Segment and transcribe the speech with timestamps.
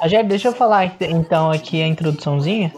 [0.00, 2.72] Rogério, deixa eu falar então aqui a introduçãozinha.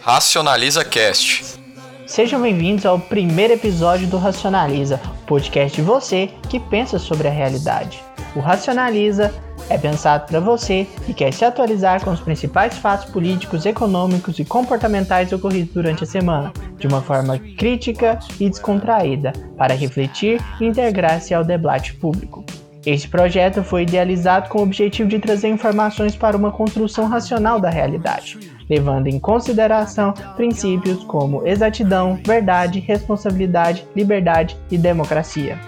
[0.00, 1.60] Racionaliza Cast.
[2.06, 8.02] Sejam bem-vindos ao primeiro episódio do Racionaliza, podcast de você que pensa sobre a realidade.
[8.34, 9.30] O Racionaliza
[9.68, 14.44] é pensado para você que quer se atualizar com os principais fatos políticos, econômicos e
[14.44, 21.34] comportamentais ocorridos durante a semana, de uma forma crítica e descontraída, para refletir e integrar-se
[21.34, 22.42] ao debate público.
[22.84, 27.68] Este projeto foi idealizado com o objetivo de trazer informações para uma construção racional da
[27.68, 28.38] realidade,
[28.70, 35.58] levando em consideração princípios como exatidão, verdade, responsabilidade, liberdade e democracia.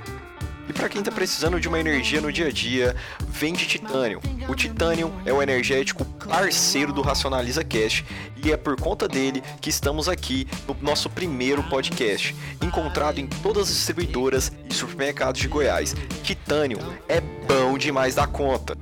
[0.68, 2.94] E para quem está precisando de uma energia no dia a dia,
[3.28, 4.20] vende Titanium.
[4.48, 8.04] O Titanium é o energético parceiro do Racionaliza Cast
[8.44, 13.68] e é por conta dele que estamos aqui no nosso primeiro podcast, encontrado em todas
[13.68, 15.94] as distribuidoras e supermercados de Goiás.
[16.22, 18.76] Titanium é bom demais da conta.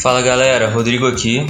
[0.00, 1.44] Fala galera, Rodrigo aqui.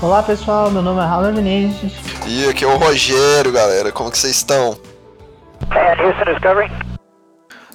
[0.00, 1.92] Olá pessoal, meu nome é Raul Vinícius.
[2.26, 3.92] E aqui é o Rogério, galera.
[3.92, 4.89] Como que vocês estão?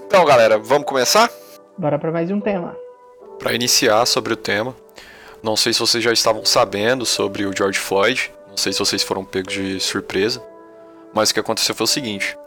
[0.06, 1.30] Então, galera, vamos começar?
[1.78, 2.76] Bora para mais um tema.
[3.40, 4.76] Para iniciar sobre o tema,
[5.42, 9.02] não sei se vocês já estavam sabendo sobre o George Floyd, não sei se vocês
[9.02, 10.44] foram pegos de surpresa,
[11.14, 12.38] mas o que aconteceu foi o seguinte: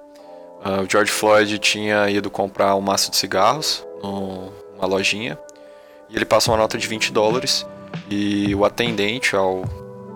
[0.66, 5.38] uh, o George Floyd tinha ido comprar um maço de cigarros numa lojinha
[6.10, 7.66] e ele passa uma nota de 20 dólares
[8.10, 9.64] e o atendente, ao,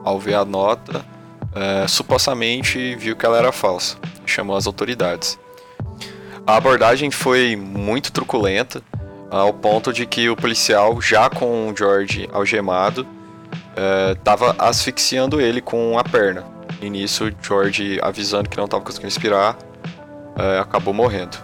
[0.05, 3.97] ao ver a nota, uh, supostamente viu que ela era falsa
[4.27, 5.39] chamou as autoridades.
[6.47, 8.83] A abordagem foi muito truculenta,
[9.31, 13.07] ao ponto de que o policial, já com o George algemado,
[14.13, 16.45] estava eh, asfixiando ele com a perna.
[16.81, 19.57] E nisso, George, avisando que não estava conseguindo respirar,
[20.37, 21.39] eh, acabou morrendo.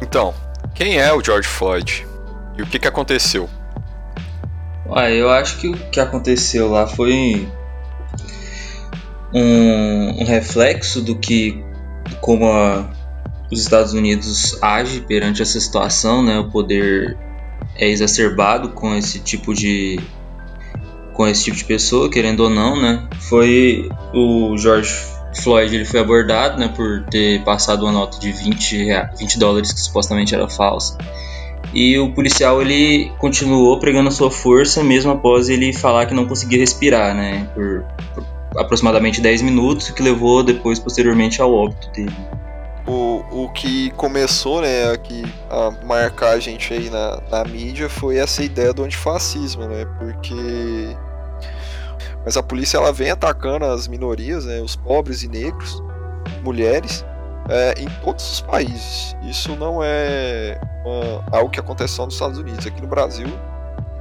[0.00, 0.32] Então,
[0.74, 2.06] quem é o George Floyd?
[2.56, 3.50] E o que, que aconteceu?
[4.94, 7.48] Ah, eu acho que o que aconteceu lá foi
[9.32, 11.62] um, um reflexo do que
[12.20, 12.90] como a,
[13.50, 16.38] os Estados Unidos age perante essa situação, né?
[16.38, 17.16] O poder
[17.76, 19.98] é exacerbado com esse tipo de
[21.12, 23.06] com esse tipo de pessoa, querendo ou não, né?
[23.28, 24.94] Foi o George
[25.34, 28.86] Floyd, ele foi abordado, né, por ter passado uma nota de 20,
[29.18, 30.96] 20 dólares que supostamente era falsa.
[31.72, 36.58] E o policial ele continuou pregando sua força mesmo após ele falar que não conseguia
[36.58, 38.24] respirar, né, por, por
[38.56, 42.14] aproximadamente 10 minutos, que levou depois, posteriormente, ao óbito dele.
[42.86, 48.16] O, o que começou né, aqui a marcar a gente aí na, na mídia foi
[48.16, 49.84] essa ideia do antifascismo, né?
[49.98, 50.96] Porque.
[52.24, 55.82] Mas a polícia ela vem atacando as minorias, né, os pobres e negros,
[56.42, 57.04] mulheres,
[57.48, 59.16] é, em todos os países.
[59.22, 62.66] Isso não é uma, algo que acontece só nos Estados Unidos.
[62.66, 63.28] Aqui no Brasil,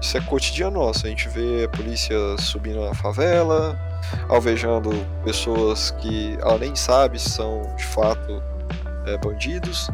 [0.02, 1.06] isso é cotidiano nosso.
[1.06, 3.78] A gente vê a polícia subindo na favela,
[4.28, 4.92] alvejando
[5.24, 8.42] pessoas que ela nem sabe se são de fato
[9.06, 9.90] é, bandidos.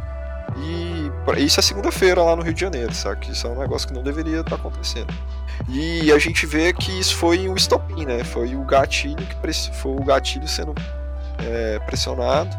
[0.58, 1.12] E
[1.44, 3.30] isso é segunda-feira lá no Rio de Janeiro, sabe?
[3.30, 5.14] Isso é um negócio que não deveria estar acontecendo.
[5.68, 8.24] E a gente vê que isso foi um estopim, né?
[8.24, 10.74] Foi o gatilho que foi o gatilho sendo
[11.40, 12.56] é, pressionado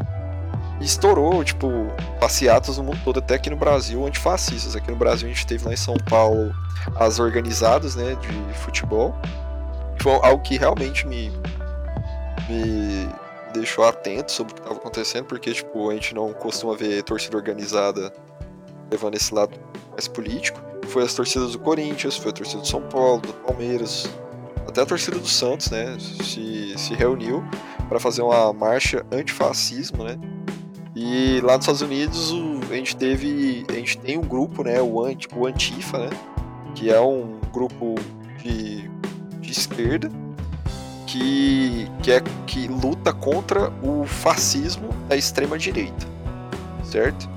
[0.79, 1.87] e estourou, tipo,
[2.19, 4.75] passeatas no mundo todo, até aqui no Brasil, antifascistas.
[4.75, 6.53] Aqui no Brasil a gente teve lá em São Paulo
[6.95, 9.15] as organizadas, né, de futebol,
[10.03, 11.29] foi algo que realmente me,
[12.49, 13.09] me
[13.53, 17.37] deixou atento sobre o que estava acontecendo, porque tipo, a gente não costuma ver torcida
[17.37, 18.13] organizada
[18.89, 19.57] levando esse lado
[19.91, 20.59] mais político.
[20.87, 24.09] Foi as torcidas do Corinthians, foi a torcida do São Paulo, do Palmeiras,
[24.67, 27.43] até a torcida do Santos, né, se, se reuniu
[27.89, 30.17] para fazer uma marcha antifascismo, né?
[30.95, 32.33] E lá nos Estados Unidos
[32.69, 36.09] a gente teve, a gente tem um grupo, né, o, Anti, o Antifa, né,
[36.75, 37.95] que é um grupo
[38.43, 38.89] de
[39.47, 40.11] de esquerda
[41.07, 46.05] que, que, é, que luta contra o fascismo da extrema direita,
[46.83, 47.29] certo?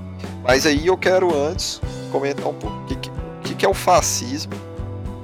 [0.43, 1.81] Mas aí eu quero antes
[2.11, 2.95] comentar um pouco o que,
[3.43, 4.53] que, que é o fascismo,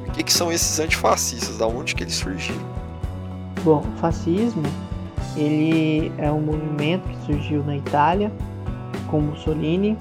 [0.08, 2.66] o que, que são esses antifascistas, da onde que eles surgiram.
[3.64, 4.64] Bom, o fascismo
[5.36, 8.32] ele é um movimento que surgiu na Itália
[9.08, 9.98] com Mussolini.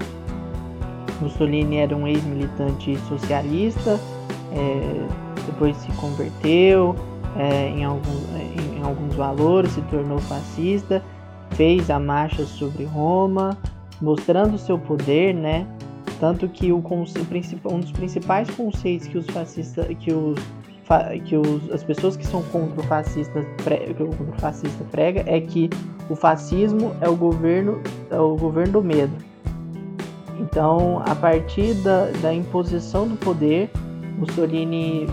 [1.19, 3.99] Mussolini era um ex-militante socialista,
[4.53, 6.95] é, depois se converteu
[7.37, 11.03] é, em, alguns, em, em alguns valores, se tornou fascista,
[11.51, 13.57] fez a marcha sobre Roma,
[14.01, 15.67] mostrando seu poder, né?
[16.19, 20.37] Tanto que o, um dos principais conceitos que os fascistas, que os
[21.25, 25.69] que os, as pessoas que são contra o fascista, que o fascista prega é que
[26.09, 29.13] o fascismo é o governo é o governo do medo.
[30.39, 33.69] Então, a partir da, da imposição do poder,
[34.17, 35.07] Mussolini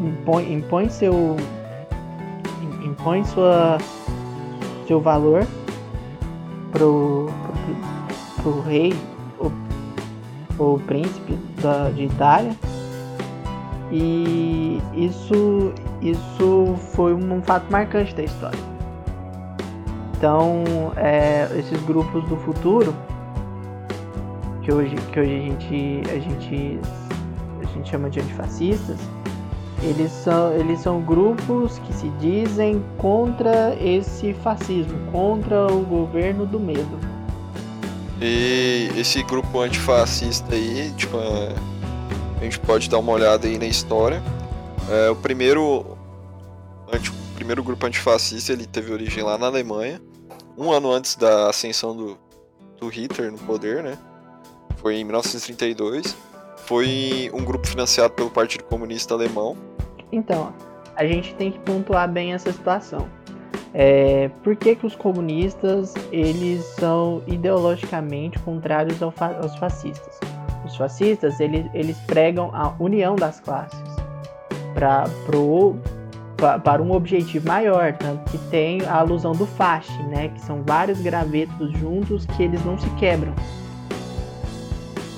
[0.00, 1.36] impõe, impõe seu
[2.82, 3.78] impõe sua
[4.86, 5.46] seu valor
[6.70, 7.28] pro,
[8.36, 8.94] pro, pro rei
[9.38, 9.50] o,
[10.62, 12.52] o príncipe da, de Itália.
[13.90, 15.72] E isso
[16.02, 18.58] isso foi um fato marcante da história.
[20.16, 20.64] Então
[20.96, 22.94] é, esses grupos do futuro
[24.62, 26.80] que hoje que hoje a gente a gente
[27.60, 28.98] a gente chama de antifascistas
[29.88, 36.58] eles são, eles são grupos que se dizem contra esse fascismo, contra o governo do
[36.58, 36.98] medo.
[38.20, 41.54] E esse grupo antifascista aí, tipo, é,
[42.40, 44.22] a gente pode dar uma olhada aí na história.
[44.90, 45.96] É, o primeiro,
[46.92, 50.00] anti, o primeiro grupo antifascista ele teve origem lá na Alemanha,
[50.56, 52.18] um ano antes da ascensão do,
[52.78, 53.98] do Hitler no poder, né?
[54.76, 56.26] Foi em 1932
[56.66, 59.56] foi um grupo financiado pelo Partido Comunista Alemão.
[60.12, 60.52] Então,
[60.94, 63.08] a gente tem que pontuar bem essa situação.
[63.74, 70.18] É, por que, que os comunistas eles são ideologicamente contrários ao fa aos fascistas?
[70.64, 73.78] Os fascistas eles, eles pregam a união das classes
[74.72, 75.76] pra, pro,
[76.36, 80.62] pra, para um objetivo maior, tanto que tem a alusão do fache, né, que são
[80.62, 83.34] vários gravetos juntos que eles não se quebram.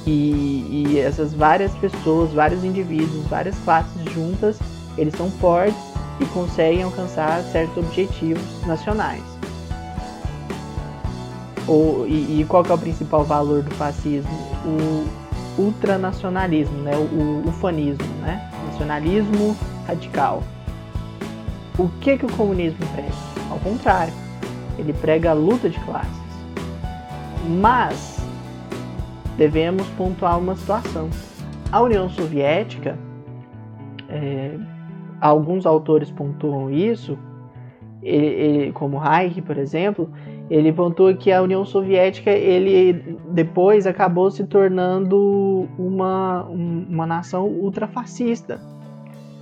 [0.05, 4.59] E, e essas várias pessoas, vários indivíduos, várias classes juntas,
[4.99, 5.81] eles são fortes
[6.21, 9.23] e conseguem alcançar certos objetivos nacionais.
[11.67, 14.31] O, e, e, qual é o principal valor do fascismo?
[14.65, 16.97] O ultranacionalismo, né?
[16.97, 18.51] o, o ufanismo, né?
[18.67, 19.57] nacionalismo
[19.87, 20.43] radical.
[21.79, 23.13] O que, que o comunismo prega?
[23.51, 24.13] Ao contrário,
[24.79, 26.11] ele prega a luta de classes.
[27.61, 28.19] Mas
[29.37, 31.11] devemos pontuar uma situação.
[31.71, 32.99] A União Soviética,
[34.09, 34.57] é,
[35.21, 37.19] alguns autores pontuam isso,
[38.03, 40.11] ele, ele, como Reich, por exemplo,
[40.51, 48.61] ele pontua que a União Soviética ele depois acabou se tornando uma, uma nação ultrafascista.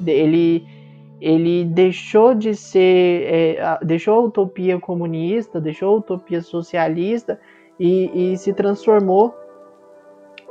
[0.04, 0.64] Ele,
[1.20, 7.38] ele deixou de ser, é, deixou a utopia comunista, deixou a utopia socialista
[7.78, 9.34] e, e se transformou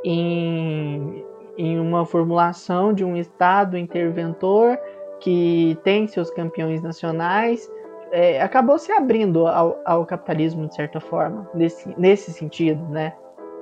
[0.06, 1.24] em,
[1.57, 4.77] em uma formulação de um Estado interventor
[5.25, 7.68] que tem seus campeões nacionais,
[8.12, 13.12] é, acabou se abrindo ao, ao, capitalismo de certa forma, nesse, nesse sentido, né?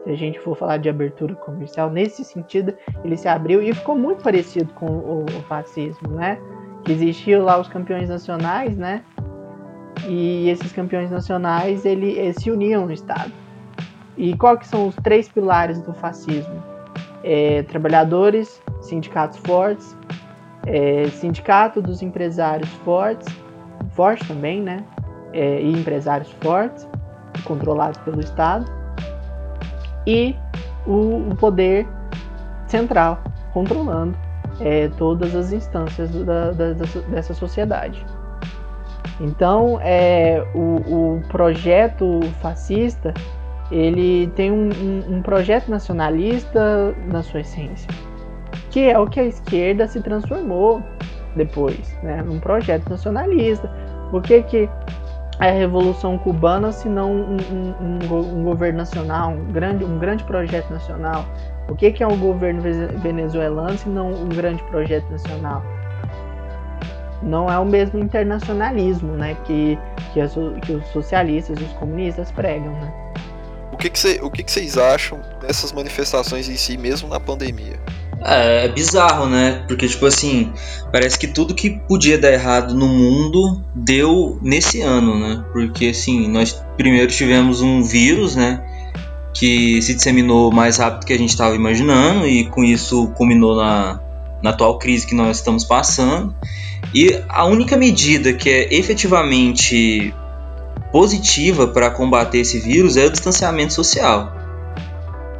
[0.03, 2.73] Se a gente for falar de abertura comercial, nesse sentido,
[3.05, 6.37] ele se abriu e ficou muito parecido com o, o fascismo, né?
[6.83, 9.01] Que existiam lá os campeões nacionais, né?
[10.05, 13.31] E esses campeões nacionais, ele, se uniam no Estado.
[14.17, 16.61] E qual que são os três pilares do fascismo?
[17.23, 19.95] É, trabalhadores, sindicatos fortes,
[20.65, 23.27] é, sindicato dos empresários fortes,
[23.91, 24.83] forte também, né?
[25.33, 26.87] É, e empresários fortes,
[27.43, 28.65] controlados pelo Estado,
[30.05, 30.35] e
[30.85, 31.87] o, o poder
[32.67, 33.19] central,
[33.51, 34.15] controlando
[34.59, 36.73] é, todas as instâncias da, da,
[37.09, 38.05] dessa sociedade.
[39.19, 43.13] Então, é, o, o projeto fascista
[43.71, 47.89] ele tem um, um, um, projeto nacionalista na sua essência,
[48.73, 50.81] que é o que a esquerda se transformou
[51.35, 53.69] depois, né, num projeto nacionalista.
[54.11, 54.69] O que que
[55.39, 57.37] é a Revolução Cubana se não um,
[57.79, 61.23] um, governo nacional, um grande, um grande projeto nacional?
[61.69, 62.63] O que que é o governo
[62.97, 65.63] venezuelano se não um grande projeto nacional?
[67.21, 69.77] Não é o mesmo internacionalismo, né, que,
[70.13, 72.91] que, as, que os socialistas os comunistas pregam, né?
[73.71, 73.77] O o
[74.31, 77.79] que, que vocês acham dessas manifestações em si, mesmo na pandemia?
[78.25, 79.63] É, é bizarro, né?
[79.67, 80.51] Porque, tipo assim,
[80.91, 85.43] parece que tudo que podia dar errado no mundo deu nesse ano, né?
[85.51, 88.63] Porque, assim, nós primeiro tivemos um vírus, né?
[89.33, 93.99] Que se disseminou mais rápido que a gente estava imaginando, e com isso culminou na,
[94.41, 96.33] na atual crise que nós estamos passando.
[96.93, 100.13] E a única medida que é efetivamente
[100.91, 104.31] positiva para combater esse vírus é o distanciamento social.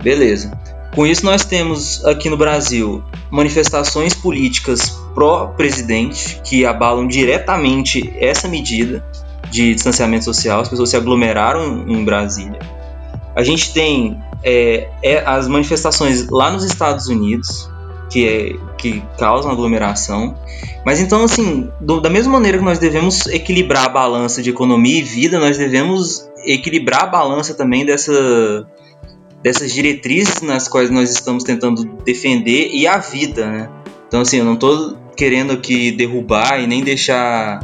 [0.02, 0.52] Beleza.
[0.96, 9.04] Com isso, nós temos aqui no Brasil manifestações políticas pró-presidente que abalam diretamente essa medida
[9.50, 10.62] de distanciamento social.
[10.62, 12.60] As pessoas se aglomeraram em Brasília.
[13.36, 17.68] A gente tem é, é, as manifestações lá nos Estados Unidos,
[18.12, 20.36] que, é, que causam aglomeração.
[20.86, 25.00] Mas então, assim, do, da mesma maneira que nós devemos equilibrar a balança de economia
[25.00, 28.68] e vida, nós devemos equilibrar a balança também dessa,
[29.44, 33.70] dessas diretrizes nas quais nós estamos tentando defender e a vida, né?
[34.08, 37.60] Então, assim, eu não tô querendo aqui derrubar e nem deixar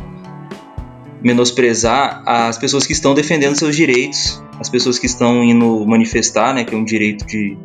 [1.22, 6.64] menosprezar as pessoas que estão defendendo seus direitos, as pessoas que estão indo manifestar, né,
[6.64, 7.58] que é um direito de,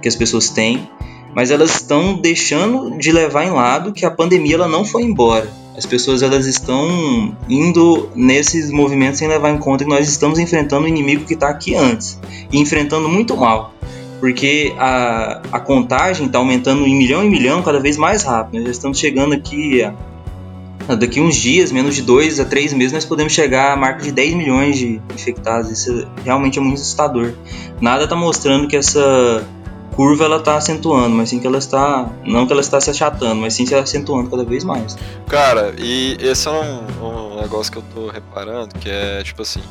[0.00, 0.88] que as pessoas têm,
[1.34, 5.50] mas elas estão deixando de levar em lado que a pandemia ela não foi embora.
[5.76, 10.84] As pessoas elas estão indo nesses movimentos sem levar em conta que nós estamos enfrentando
[10.84, 12.18] um inimigo que está aqui antes
[12.52, 13.74] e enfrentando muito mal,
[14.20, 18.54] porque a, a contagem está aumentando em milhão em milhão cada vez mais rápido.
[18.54, 19.92] Nós já estamos chegando aqui a
[20.86, 24.12] Daqui uns dias, menos de dois a três meses, nós podemos chegar à marca de
[24.12, 25.70] 10 milhões de infectados.
[25.70, 27.32] Isso realmente é muito assustador.
[27.80, 29.42] Nada está mostrando que essa
[29.94, 32.10] curva ela está acentuando, mas sim que ela está.
[32.24, 34.96] Não que ela está se achatando, mas sim se acentuando cada vez mais.
[35.28, 39.62] Cara, e esse é um, um negócio que eu tô reparando, que é tipo assim.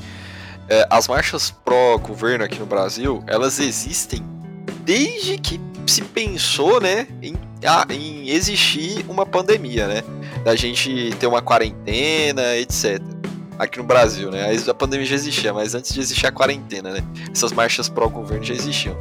[0.70, 4.24] É, as marchas pró-governo aqui no Brasil, elas existem
[4.86, 7.36] desde que se pensou, né, em,
[7.89, 10.03] em existir uma pandemia, né?
[10.44, 13.01] Da gente ter uma quarentena, etc.
[13.63, 14.53] Aqui no Brasil, né?
[14.67, 17.03] A pandemia já existia, mas antes de existir a quarentena, né?
[17.32, 18.96] Essas marchas pró-governo já existiam.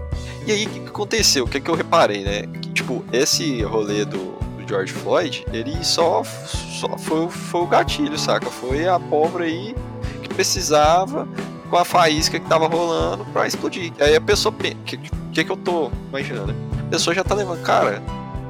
[0.46, 1.44] E aí, o que, que aconteceu?
[1.44, 2.42] O que, que eu reparei, né?
[2.60, 4.18] Que, tipo, esse rolê do,
[4.56, 8.46] do George Floyd, ele só, só foi, foi o gatilho, saca?
[8.50, 9.74] Foi a pobre aí
[10.22, 11.26] que precisava
[11.72, 13.92] com a faísca que tava rolando pra explodir.
[13.98, 14.54] Aí a pessoa.
[14.54, 16.54] O que, que, que eu tô imaginando, né?
[16.86, 17.62] A pessoa já tá levando.
[17.62, 18.02] Cara,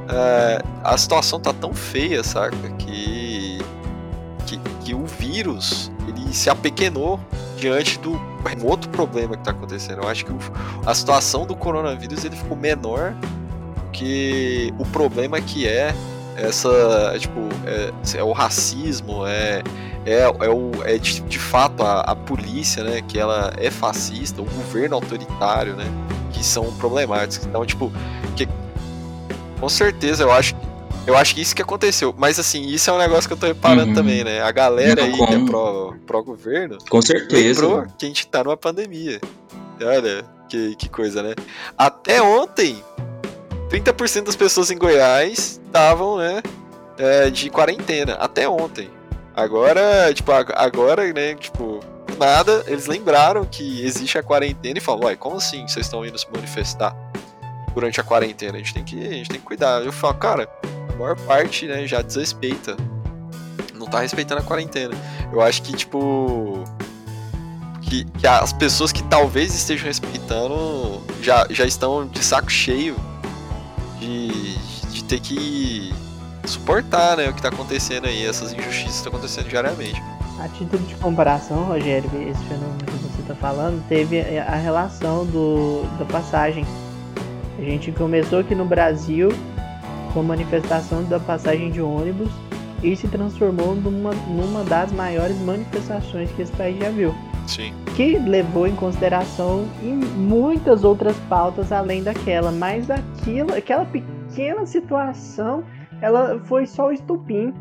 [0.08, 2.56] é, a situação tá tão feia, saca?
[2.78, 3.60] Que,
[4.46, 7.20] que, que o vírus ele se apequenou
[7.56, 8.20] diante do
[8.64, 10.02] outro problema que tá acontecendo.
[10.02, 10.38] Eu acho que o,
[10.84, 13.14] a situação do coronavírus ele ficou menor
[13.92, 15.94] que o problema que é
[16.36, 19.62] essa, tipo, é, é o racismo, é,
[20.04, 24.40] é, é, o, é de, de fato a, a, polícia, né, que ela é fascista,
[24.40, 25.84] o governo autoritário, né,
[26.32, 27.46] que são problemáticos.
[27.46, 27.92] Então, tipo,
[28.34, 28.48] que,
[29.60, 30.54] com certeza eu acho
[31.06, 32.14] eu acho que isso que aconteceu.
[32.16, 33.94] Mas assim, isso é um negócio que eu tô reparando uhum.
[33.94, 34.40] também, né?
[34.42, 36.78] A galera aí que é pró, pró governo.
[36.88, 37.62] Com certeza.
[37.62, 39.20] Lembrou que a gente tá numa pandemia.
[39.80, 41.34] Olha, que, que coisa, né?
[41.76, 42.82] Até ontem,
[43.70, 46.42] 30% das pessoas em Goiás estavam, né?
[46.98, 48.14] É, de quarentena.
[48.14, 48.90] Até ontem.
[49.34, 51.80] Agora, tipo, agora, né, tipo,
[52.18, 56.18] nada, eles lembraram que existe a quarentena e falam, uai, como assim vocês estão indo
[56.18, 56.94] se manifestar
[57.74, 58.56] durante a quarentena?
[58.56, 59.82] A gente tem que, a gente tem que cuidar.
[59.82, 60.46] Eu falo, cara,
[61.02, 62.76] maior parte, né, já desrespeita.
[63.74, 64.94] Não tá respeitando a quarentena.
[65.32, 66.64] Eu acho que, tipo.
[67.82, 72.96] Que, que as pessoas que talvez estejam respeitando já, já estão de saco cheio
[73.98, 74.56] de,
[74.88, 75.92] de ter que
[76.46, 80.02] suportar né, o que está acontecendo aí, essas injustiças que estão acontecendo diariamente.
[80.40, 85.82] A título de comparação, Rogério, esse fenômeno que você está falando, teve a relação do,
[85.98, 86.64] da passagem.
[87.58, 89.28] A gente começou aqui no Brasil
[90.12, 92.30] com manifestação da passagem de ônibus
[92.82, 97.14] e se transformou numa, numa das maiores manifestações que esse país já viu.
[97.46, 97.72] Sim.
[97.96, 99.64] Que levou em consideração
[100.16, 105.64] muitas outras pautas além daquela, mas aquilo, aquela pequena situação
[106.00, 107.54] ela foi só o estupim.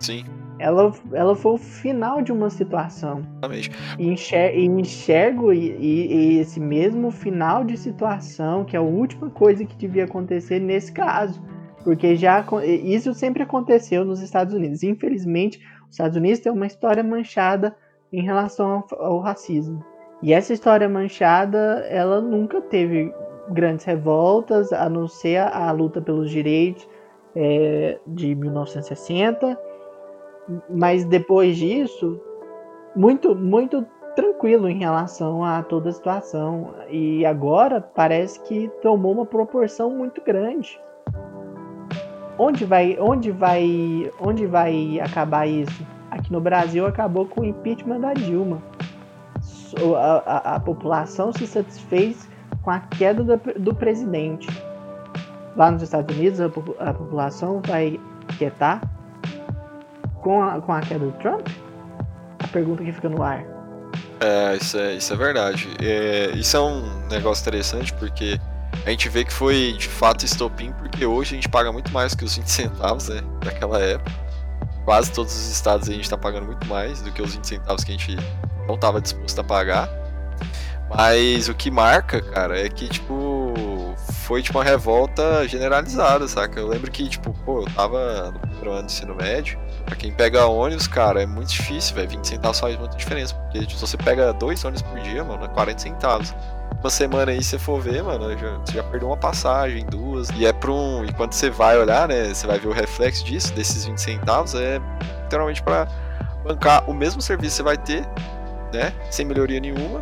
[0.00, 0.24] Sim.
[0.58, 3.22] Ela, ela foi o final de uma situação.
[3.38, 3.70] Exatamente.
[3.98, 9.28] E enxergo, e, enxergo e, e, esse mesmo final de situação, que é a última
[9.30, 11.42] coisa que devia acontecer nesse caso.
[11.86, 14.82] Porque já isso sempre aconteceu nos Estados Unidos.
[14.82, 17.76] Infelizmente, os Estados Unidos têm uma história manchada
[18.12, 19.84] em relação ao, ao racismo.
[20.20, 23.14] E essa história manchada, ela nunca teve
[23.50, 26.88] grandes revoltas, a não ser a, a luta pelos direitos
[27.36, 29.56] é, de 1960,
[30.68, 32.20] mas depois disso,
[32.96, 36.74] muito, muito tranquilo em relação a toda a situação.
[36.90, 40.80] E agora parece que tomou uma proporção muito grande.
[42.38, 45.86] Onde vai, onde vai, onde vai acabar isso?
[46.10, 48.62] Aqui no Brasil acabou com o impeachment da Dilma.
[49.96, 52.28] A, a, a população se satisfez
[52.62, 54.46] com a queda do, do presidente
[55.56, 57.98] lá nos Estados Unidos a, a população vai
[58.38, 58.80] quietar
[60.22, 61.48] com a, com a queda do Trump?
[62.38, 63.44] A pergunta que fica no ar.
[64.20, 65.68] É, isso é, isso é verdade.
[65.82, 68.38] É, isso é um negócio interessante porque
[68.84, 72.14] a gente vê que foi de fato estopim, porque hoje a gente paga muito mais
[72.14, 74.12] que os 20 centavos né, daquela época.
[74.84, 77.82] Quase todos os estados a gente está pagando muito mais do que os 20 centavos
[77.82, 78.16] que a gente
[78.68, 79.88] não estava disposto a pagar.
[80.88, 83.52] Mas o que marca, cara, é que, tipo,
[84.22, 86.60] foi tipo uma revolta generalizada, saca?
[86.60, 89.58] Eu lembro que, tipo, pô, eu tava no primeiro ano de ensino médio.
[89.84, 92.08] Pra quem pega ônibus, cara, é muito difícil, velho.
[92.10, 93.34] 20 centavos faz muita diferença.
[93.34, 96.34] Porque tipo, se você pega dois ônibus por dia, mano, é 40 centavos.
[96.86, 100.30] Uma semana aí, você for ver, mano, já, você já perdeu uma passagem, duas.
[100.30, 101.04] E é pra um.
[101.04, 102.32] E quando você vai olhar, né?
[102.32, 104.80] Você vai ver o reflexo disso, desses 20 centavos, é
[105.24, 105.86] literalmente pra
[106.44, 108.02] bancar o mesmo serviço que você vai ter,
[108.72, 108.92] né?
[109.10, 110.00] Sem melhoria nenhuma.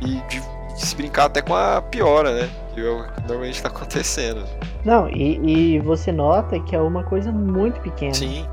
[0.00, 0.40] E de,
[0.74, 2.50] de se brincar até com a piora, né?
[2.74, 4.44] Que é que normalmente tá acontecendo.
[4.84, 8.14] Não, e, e você nota que é uma coisa muito pequena.
[8.14, 8.46] Sim.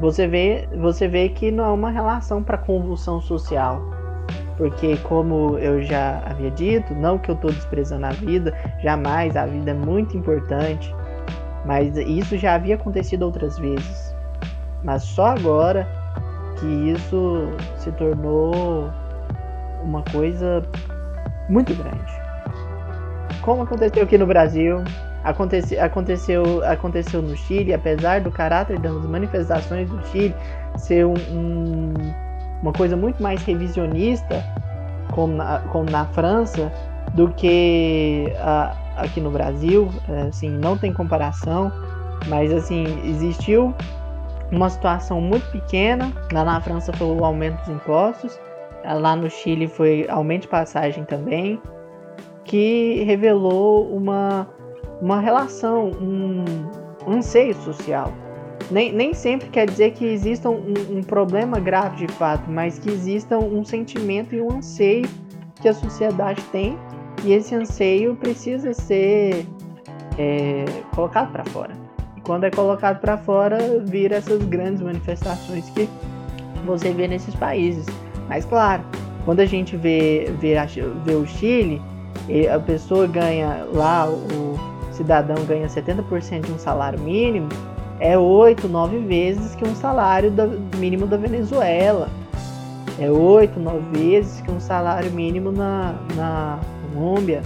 [0.00, 3.99] Você vê, você vê que não é uma relação para convulsão social.
[4.56, 9.46] Porque como eu já havia dito, não que eu estou desprezando a vida, jamais, a
[9.46, 10.94] vida é muito importante.
[11.64, 14.14] Mas isso já havia acontecido outras vezes.
[14.82, 15.86] Mas só agora
[16.58, 18.90] que isso se tornou
[19.82, 20.62] uma coisa
[21.48, 22.20] muito grande.
[23.42, 24.82] Como aconteceu aqui no Brasil,
[25.22, 30.34] Acontece, aconteceu, aconteceu no Chile, apesar do caráter das manifestações do Chile
[30.78, 31.92] ser um, um,
[32.62, 34.44] uma coisa muito mais revisionista,
[35.12, 36.72] como na, como na França,
[37.14, 38.32] do que
[38.96, 39.88] aqui no Brasil,
[40.28, 41.72] assim, não tem comparação,
[42.28, 43.74] mas assim, existiu
[44.52, 48.38] uma situação muito pequena, lá na França foi o aumento dos impostos,
[48.84, 51.60] lá no Chile foi aumento de passagem também,
[52.44, 54.46] que revelou uma
[55.00, 56.44] uma relação, um,
[57.06, 58.12] um anseio social.
[58.70, 62.88] Nem, nem sempre quer dizer que exista um, um problema grave de fato, mas que
[62.88, 65.08] exista um sentimento e um anseio
[65.60, 66.78] que a sociedade tem
[67.24, 69.46] e esse anseio precisa ser
[70.16, 71.74] é, colocado para fora.
[72.16, 75.88] E quando é colocado para fora, vira essas grandes manifestações que
[76.64, 77.86] você vê nesses países.
[78.28, 78.84] Mas claro,
[79.24, 80.54] quando a gente vê, vê,
[81.04, 81.82] vê o Chile,
[82.54, 87.48] a pessoa ganha lá o, cidadão ganha 70% de um salário mínimo,
[88.00, 90.32] é 8, 9 vezes que um salário
[90.76, 92.08] mínimo da Venezuela.
[92.98, 96.58] É 8, 9 vezes que um salário mínimo na, na
[96.92, 97.42] Colômbia.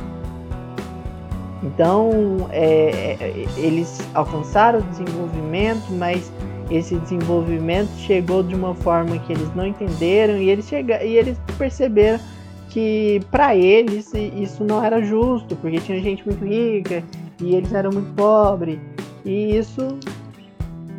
[1.62, 6.30] Então, é, é, eles alcançaram o desenvolvimento, mas
[6.70, 11.38] esse desenvolvimento chegou de uma forma que eles não entenderam e eles, chega, e eles
[11.58, 12.20] perceberam
[12.68, 17.02] que para eles isso não era justo, porque tinha gente muito rica
[17.40, 18.78] e eles eram muito pobres.
[19.24, 19.98] E isso,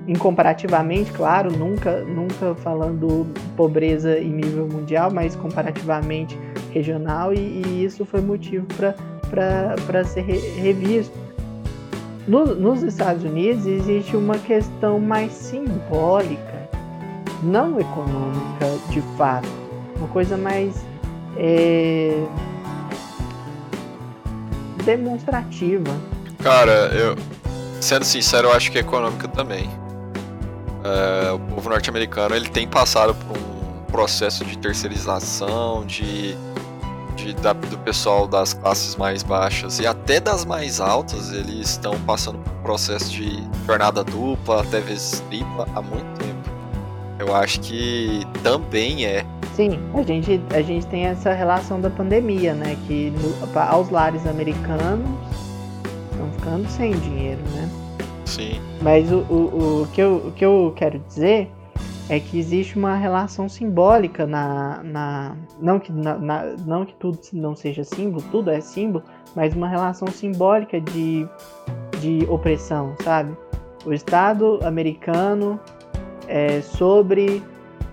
[0.08, 6.38] incomparativamente, claro, nunca, nunca falando pobreza em nível mundial, mas comparativamente
[6.72, 8.65] regional, e, e isso foi motivo
[9.30, 11.18] para ser re, revisto.
[12.28, 16.70] No, nos Estados Unidos existe uma questão mais simbólica,
[17.44, 19.48] não econômica de fato,
[19.98, 20.84] uma coisa mais
[21.38, 22.26] é,
[24.84, 25.91] demonstrativa
[26.46, 27.15] Cara, eu.
[27.82, 29.68] Sendo sincero, eu acho que é econômica também.
[30.86, 36.38] É, o povo norte-americano ele tem passado por um processo de terceirização, de,
[37.15, 42.00] de da, do pessoal das classes mais baixas e até das mais altas, eles estão
[42.02, 46.50] passando por um processo de jornada dupla, até vezes tripla, há muito tempo.
[47.17, 49.26] Eu acho que também é.
[49.56, 52.78] Sim, a gente, a gente tem essa relação da pandemia, né?
[52.86, 55.10] Que no, aos lares americanos
[56.12, 57.64] estão ficando sem dinheiro, né?
[58.36, 58.60] Sim.
[58.82, 61.50] Mas o, o, o, que eu, o que eu quero dizer
[62.10, 64.84] é que existe uma relação simbólica na.
[64.84, 69.04] na não, que, na, na, não que tudo não seja símbolo, tudo é símbolo,
[69.36, 71.26] mas uma relação simbólica de,
[72.02, 73.36] de opressão, sabe?
[73.86, 75.58] O Estado americano
[76.28, 77.41] é, sobre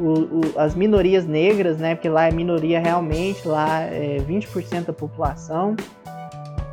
[0.01, 1.95] o, o, as minorias negras, né?
[1.95, 5.77] Porque lá é minoria realmente, lá é 20% da população.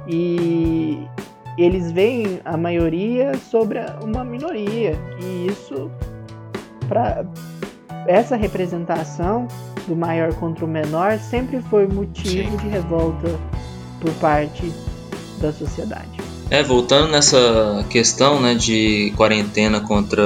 [0.08, 0.98] E,
[1.58, 4.98] eles veem a maioria sobre uma minoria.
[5.22, 5.92] E isso,
[6.88, 7.26] para
[8.08, 9.48] essa representação
[9.88, 12.58] do maior contra o menor, sempre foi motivo Sim.
[12.58, 13.40] de revolta
[14.00, 14.72] por parte
[15.40, 16.20] da sociedade.
[16.50, 20.24] É, voltando nessa questão né, de quarentena contra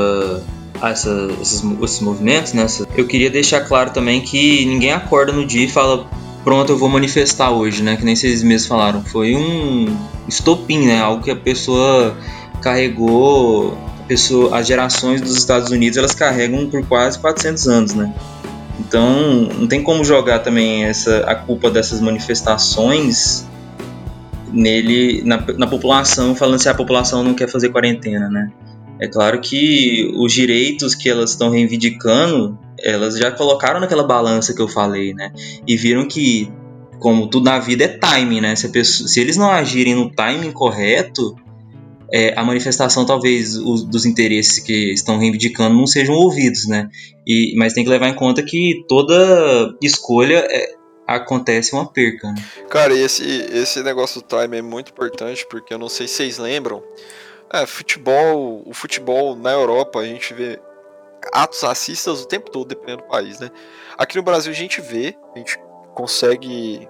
[0.82, 5.66] essa, esses, esses movimentos, né, eu queria deixar claro também que ninguém acorda no dia
[5.66, 6.08] e fala
[6.44, 7.96] pronto, eu vou manifestar hoje, né?
[7.96, 9.04] Que nem vocês mesmos falaram.
[9.04, 9.96] Foi um
[10.28, 11.00] estopim, né?
[11.00, 12.16] Algo que a pessoa
[12.62, 18.14] carregou, a pessoa, as gerações dos Estados Unidos, elas carregam por quase 400 anos, né?
[18.80, 23.46] Então, não tem como jogar também essa a culpa dessas manifestações
[24.52, 28.52] nele na, na população, falando se a população não quer fazer quarentena, né?
[29.00, 34.62] É claro que os direitos que elas estão reivindicando elas já colocaram naquela balança que
[34.62, 35.32] eu falei, né?
[35.66, 36.52] E viram que,
[37.00, 38.56] como tudo na vida, é timing, né?
[38.56, 41.36] Se, pessoa, se eles não agirem no timing correto,
[42.12, 46.90] é, a manifestação, talvez, os, dos interesses que estão reivindicando não sejam ouvidos, né?
[47.26, 50.76] E, mas tem que levar em conta que toda escolha é,
[51.08, 52.32] acontece uma perca.
[52.32, 52.44] Né?
[52.70, 56.38] Cara, esse, esse negócio do time é muito importante porque eu não sei se vocês
[56.38, 56.84] lembram.
[57.52, 60.60] É, futebol, o futebol na Europa a gente vê
[61.32, 63.50] atos racistas o tempo todo, dependendo do país, né?
[63.98, 65.58] Aqui no Brasil a gente vê, a gente
[65.94, 66.88] consegue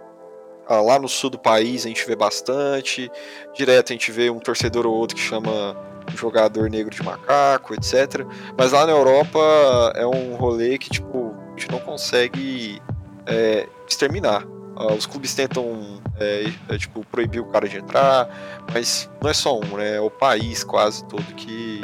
[0.67, 3.11] ah, lá no sul do país a gente vê bastante.
[3.53, 5.75] Direto a gente vê um torcedor ou outro que chama
[6.11, 8.25] um jogador negro de macaco, etc.
[8.57, 12.81] Mas lá na Europa é um rolê que tipo, a gente não consegue
[13.25, 14.45] é, exterminar.
[14.75, 19.33] Ah, os clubes tentam é, é, tipo, proibir o cara de entrar, mas não é
[19.33, 19.97] só um, né?
[19.97, 21.81] É o país quase todo que,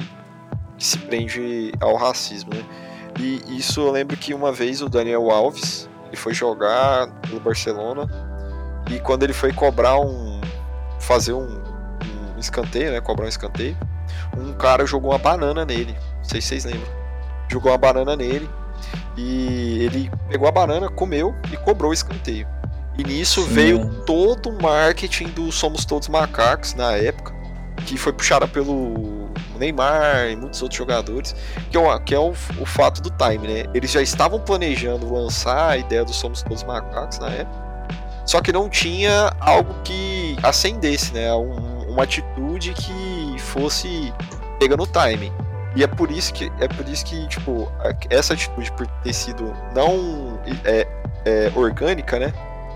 [0.79, 2.63] que se prende ao racismo, né?
[3.19, 8.07] E isso eu lembro que uma vez o Daniel Alves ele foi jogar no Barcelona
[8.89, 10.39] e quando ele foi cobrar um.
[10.99, 11.61] fazer um,
[12.35, 13.01] um escanteio, né?
[13.01, 13.77] Cobrar um escanteio,
[14.37, 15.95] um cara jogou uma banana nele.
[16.17, 16.89] Não sei se vocês lembram.
[17.49, 18.49] Jogou uma banana nele
[19.17, 22.47] e ele pegou a banana, comeu e cobrou o escanteio.
[22.97, 23.53] E nisso Sim.
[23.53, 27.33] veio todo o marketing do Somos Todos Macacos na época,
[27.85, 29.18] que foi puxada pelo
[29.59, 31.35] Neymar e muitos outros jogadores,
[31.69, 33.65] que é, o, que é o, o fato do time, né?
[33.73, 37.69] Eles já estavam planejando lançar a ideia do Somos Todos Macacos na época,
[38.25, 41.33] só que não tinha algo que acendesse, né?
[41.33, 44.13] Um, uma atitude que fosse
[44.59, 45.33] pega no timing.
[45.75, 47.71] E é por isso que é por isso que tipo
[48.09, 50.87] essa atitude por ter sido não é,
[51.25, 52.33] é orgânica, né?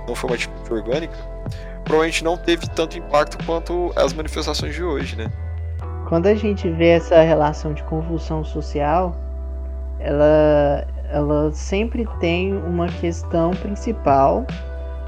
[0.08, 1.16] Não foi uma atitude orgânica.
[1.84, 5.32] Provavelmente não teve tanto impacto quanto as manifestações de hoje, né?
[6.14, 9.16] Quando a gente vê essa relação de convulsão social,
[10.00, 14.46] ela ela sempre tem uma questão principal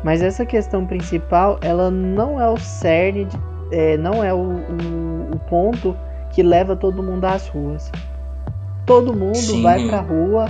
[0.03, 3.37] mas essa questão principal, ela não é o cerne, de,
[3.71, 5.95] é, não é o, o, o, ponto
[6.31, 7.91] que leva todo mundo às ruas.
[8.87, 9.61] Todo mundo Sim.
[9.61, 10.45] vai pra rua,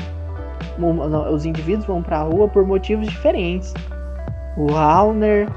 [1.34, 3.74] os indivíduos vão pra rua por motivos diferentes.
[4.58, 5.50] O Rauner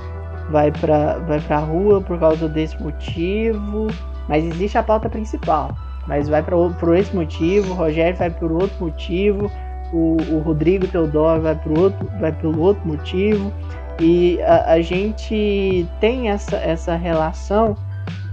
[0.50, 3.88] vai pra, vai pra rua por causa desse motivo,
[4.28, 5.74] mas existe a pauta principal.
[6.06, 9.50] Mas vai por esse motivo, o Rogério vai por outro motivo,
[9.92, 13.52] o, o Rodrigo Teodoro vai, por outro, vai pelo outro motivo.
[14.00, 17.76] E a, a gente tem essa, essa relação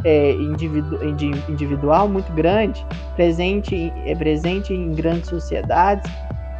[0.03, 1.03] é, individu,
[1.49, 6.10] individual muito grande, presente, é presente em grandes sociedades,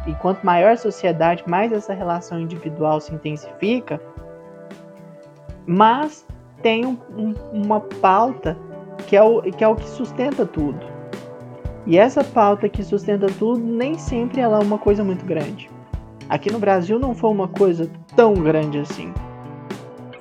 [0.06, 4.00] e quanto maior a sociedade, mais essa relação individual se intensifica,
[5.66, 6.26] mas
[6.62, 8.56] tem um, um, uma pauta
[9.06, 10.80] que é, o, que é o que sustenta tudo.
[11.86, 15.70] E essa pauta que sustenta tudo nem sempre ela é uma coisa muito grande.
[16.28, 19.12] Aqui no Brasil não foi uma coisa tão grande assim.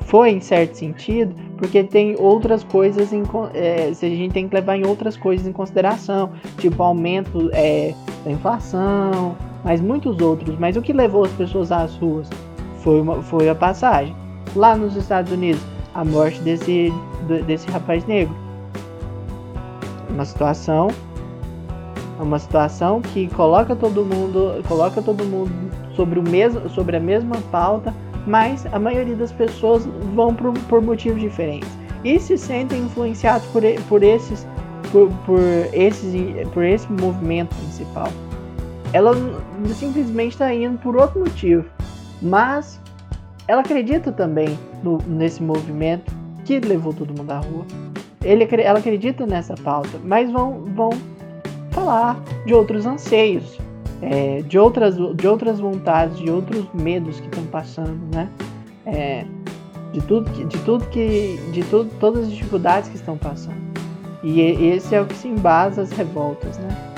[0.01, 3.23] Foi em certo sentido, porque tem outras coisas em,
[3.55, 8.31] é, a gente tem que levar em outras coisas em consideração, tipo aumento é, da
[8.31, 10.55] inflação, mas muitos outros.
[10.59, 12.29] Mas o que levou as pessoas às ruas
[12.81, 14.15] foi, uma, foi a passagem.
[14.55, 15.61] Lá nos Estados Unidos,
[15.95, 16.93] a morte desse,
[17.47, 18.44] desse rapaz negro.
[20.15, 20.88] Uma situação
[22.19, 25.51] uma situação que coloca todo mundo, coloca todo mundo
[25.95, 27.93] sobre, o mesmo, sobre a mesma pauta,
[28.25, 31.69] mas a maioria das pessoas vão por, por motivos diferentes
[32.04, 34.47] e se sentem influenciados por, por esses
[34.91, 35.39] por, por,
[35.73, 36.13] esses,
[36.54, 38.08] por esse movimento principal.
[38.93, 39.12] Ela
[39.73, 41.65] simplesmente está indo por outro motivo,
[42.21, 42.80] mas
[43.47, 46.13] ela acredita também no, nesse movimento
[46.45, 47.65] que levou todo mundo à rua.
[48.25, 50.89] Ele, ela acredita nessa pauta, mas vão, vão
[51.71, 53.59] falar de outros anseios,
[54.01, 58.29] é, de, outras, de outras vontades, de outros medos que estão passando, né?
[58.85, 59.25] É,
[59.93, 63.63] de tudo de tudo que, de tudo, todas as dificuldades que estão passando.
[64.23, 66.95] E esse é o que se embasa as revoltas, né?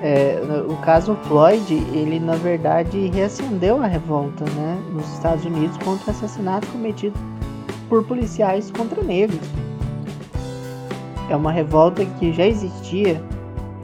[0.00, 6.06] É, o caso Floyd, ele na verdade reacendeu a revolta, né, nos Estados Unidos contra
[6.06, 7.18] o assassinato cometido
[7.88, 9.40] por policiais contra negros.
[11.28, 13.22] É uma revolta que já existia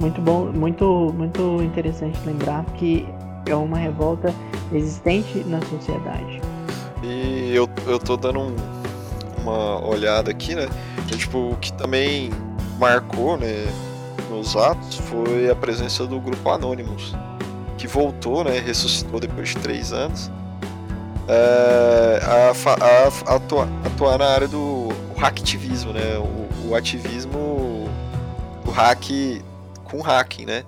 [0.00, 3.06] muito bom, muito, muito interessante lembrar que
[3.46, 4.34] é uma revolta
[4.72, 6.40] existente na sociedade.
[7.02, 8.56] E eu, eu tô dando um,
[9.42, 10.66] uma olhada aqui, né?
[11.12, 12.30] E, tipo, o que também
[12.78, 13.66] marcou, né,
[14.30, 17.14] nos atos foi a presença do grupo Anonymous,
[17.76, 20.30] que voltou, né, ressuscitou depois de três anos,
[21.28, 26.18] é, a, a, a atuar, atuar na área do hacktivismo, né?
[26.18, 27.88] O, o ativismo,
[28.66, 29.42] o hack
[29.84, 30.64] com hacking, né?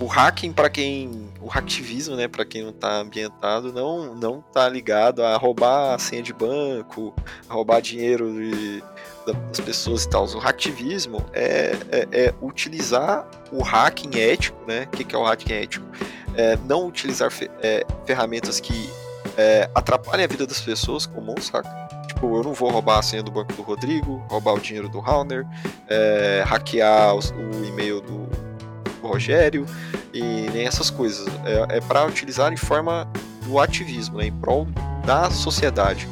[0.00, 4.66] O hacking para quem o hacktivismo, né, para quem não está ambientado, não não tá
[4.66, 7.14] ligado a roubar a senha de banco,
[7.48, 8.82] a roubar dinheiro de,
[9.26, 10.24] das pessoas e tal.
[10.24, 14.84] O hacktivismo é, é, é, utilizar o hacking ético, né?
[14.84, 15.86] O que, que é o hacking ético?
[16.34, 18.90] É não utilizar fe, é, ferramentas que
[19.36, 21.93] é, atrapalhem a vida das pessoas comuns, saca?
[22.24, 24.98] Tipo, eu não vou roubar a senha do banco do Rodrigo, roubar o dinheiro do
[24.98, 25.46] Rauner,
[25.86, 29.66] é, hackear o, o e-mail do, do, Rogério
[30.12, 31.26] e nem essas coisas.
[31.44, 33.06] É, é para utilizar em forma
[33.44, 34.66] do ativismo, né, em prol
[35.04, 36.08] da sociedade.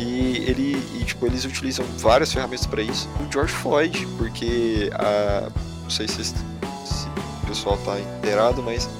[0.00, 3.08] E, ele, e, tipo, eles utilizam várias ferramentas para isso.
[3.20, 5.48] O George Floyd, porque a,
[5.84, 6.34] não sei se, se
[7.44, 8.90] o pessoal tá inteirado, mas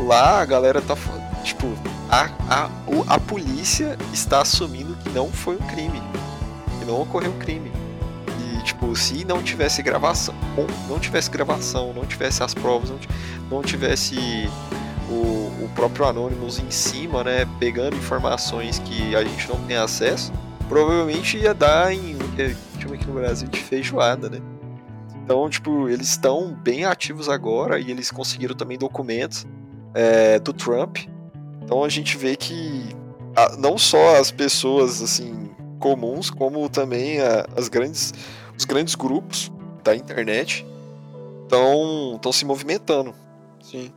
[0.00, 0.96] lá a galera tá
[1.44, 1.68] tipo
[2.14, 2.70] a, a,
[3.08, 6.00] a polícia está assumindo que não foi um crime,
[6.78, 7.72] que não ocorreu um crime.
[8.40, 10.34] E tipo, se não tivesse gravação,
[10.88, 12.92] não tivesse gravação, não tivesse as provas,
[13.50, 14.48] não, tivesse
[15.08, 20.32] o, o próprio Anonymous em cima, né, pegando informações que a gente não tem acesso,
[20.68, 24.40] provavelmente ia dar em o que chama aqui no Brasil de feijoada, né?
[25.24, 29.46] Então, tipo, eles estão bem ativos agora e eles conseguiram também documentos
[29.94, 30.98] é, do Trump.
[31.64, 32.84] Então a gente vê que
[33.34, 35.50] a, não só as pessoas assim
[35.80, 38.12] comuns, como também a, as grandes,
[38.56, 39.50] os grandes grupos
[39.82, 40.66] da internet
[41.44, 43.14] estão se movimentando.
[43.60, 43.92] Sim.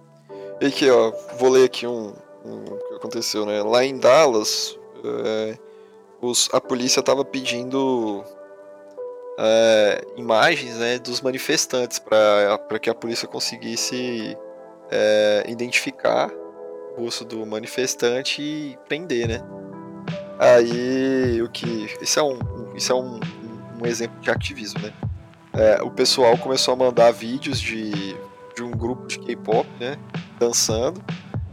[0.60, 3.62] E aqui, ó, vou ler aqui um, um que aconteceu, né?
[3.62, 5.58] Lá em Dallas, é,
[6.22, 8.24] os, a polícia estava pedindo
[9.38, 14.36] é, imagens né, dos manifestantes para que a polícia conseguisse
[14.90, 16.32] é, identificar
[16.98, 19.42] o rosto do manifestante e prender, né?
[20.40, 21.88] Aí o que.
[22.02, 22.40] Isso é um,
[22.76, 23.20] isso é um,
[23.80, 24.94] um exemplo de ativismo, né?
[25.54, 28.16] É, o pessoal começou a mandar vídeos de,
[28.56, 29.98] de um grupo de K-pop, né?
[30.40, 31.04] Dançando.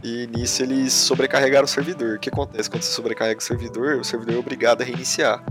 [0.03, 2.17] E nisso eles sobrecarregaram o servidor.
[2.17, 3.97] O que acontece quando você sobrecarrega o servidor?
[3.97, 5.43] O servidor é obrigado a reiniciar.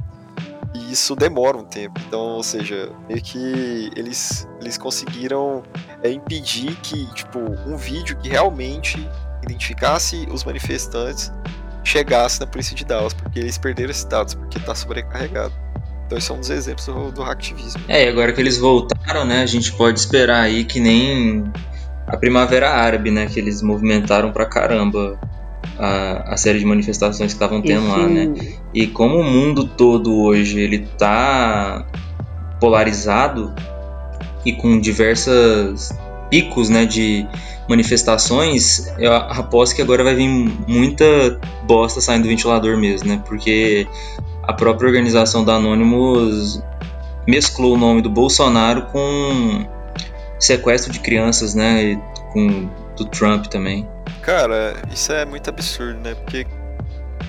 [0.72, 2.00] E isso demora um tempo.
[2.06, 5.64] Então, ou seja, meio que eles, eles conseguiram
[6.02, 9.08] é, impedir que, tipo, um vídeo que realmente
[9.44, 11.32] identificasse os manifestantes
[11.84, 15.52] chegasse na polícia de Dallas, porque eles perderam esses dados, porque está sobrecarregado.
[16.06, 17.82] Então, esses são é um dos exemplos do, do hacktivismo.
[17.88, 21.44] É, e agora que eles voltaram, né, a gente pode esperar aí que nem
[22.06, 25.18] a Primavera Árabe, né, que eles movimentaram pra caramba
[25.78, 27.98] a, a série de manifestações que estavam tendo Esse...
[27.98, 28.34] lá, né?
[28.72, 31.86] E como o mundo todo hoje ele tá
[32.60, 33.54] polarizado
[34.44, 35.90] e com diversas
[36.34, 37.24] picos, né, de
[37.68, 40.28] manifestações, eu aposto que agora vai vir
[40.66, 41.04] muita
[41.62, 43.22] bosta saindo do ventilador mesmo, né?
[43.24, 43.86] Porque
[44.42, 46.60] a própria organização da Anonymous
[47.24, 49.64] mesclou o nome do Bolsonaro com
[50.40, 51.84] sequestro de crianças, né?
[51.84, 51.98] E
[52.32, 53.88] com do Trump também.
[54.20, 56.16] Cara, isso é muito absurdo, né?
[56.16, 56.44] Porque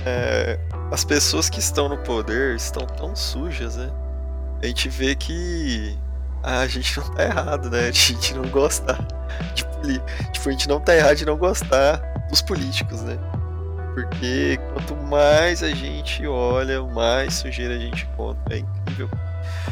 [0.04, 0.58] é,
[0.92, 3.92] as pessoas que estão no poder estão tão sujas, né?
[4.64, 5.96] A gente vê que
[6.46, 7.88] a gente não tá errado, né?
[7.88, 9.00] A gente não gostar
[9.54, 9.66] de
[10.32, 11.98] Tipo, a gente não tá errado de não gostar
[12.30, 13.18] dos políticos, né?
[13.94, 18.56] Porque quanto mais a gente olha, mais sujeira a gente encontra.
[18.56, 19.10] É incrível.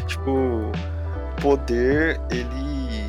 [0.08, 3.08] Tipo, o poder, ele.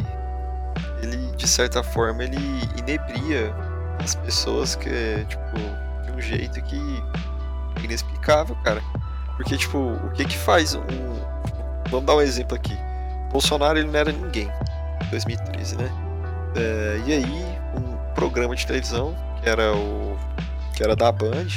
[1.02, 2.38] Ele, de certa forma, ele
[2.78, 3.54] inebria
[4.02, 5.56] as pessoas que tipo,
[6.06, 7.02] de um jeito que
[7.82, 8.82] inexplicável, cara.
[9.36, 10.82] Porque, tipo, o que que faz um.
[11.90, 12.76] Vamos dar um exemplo aqui.
[13.34, 14.48] Bolsonaro ele não era ninguém
[15.04, 15.90] em 2013, né?
[16.54, 20.16] É, e aí, um programa de televisão, que era o.
[20.72, 21.48] que era da Band.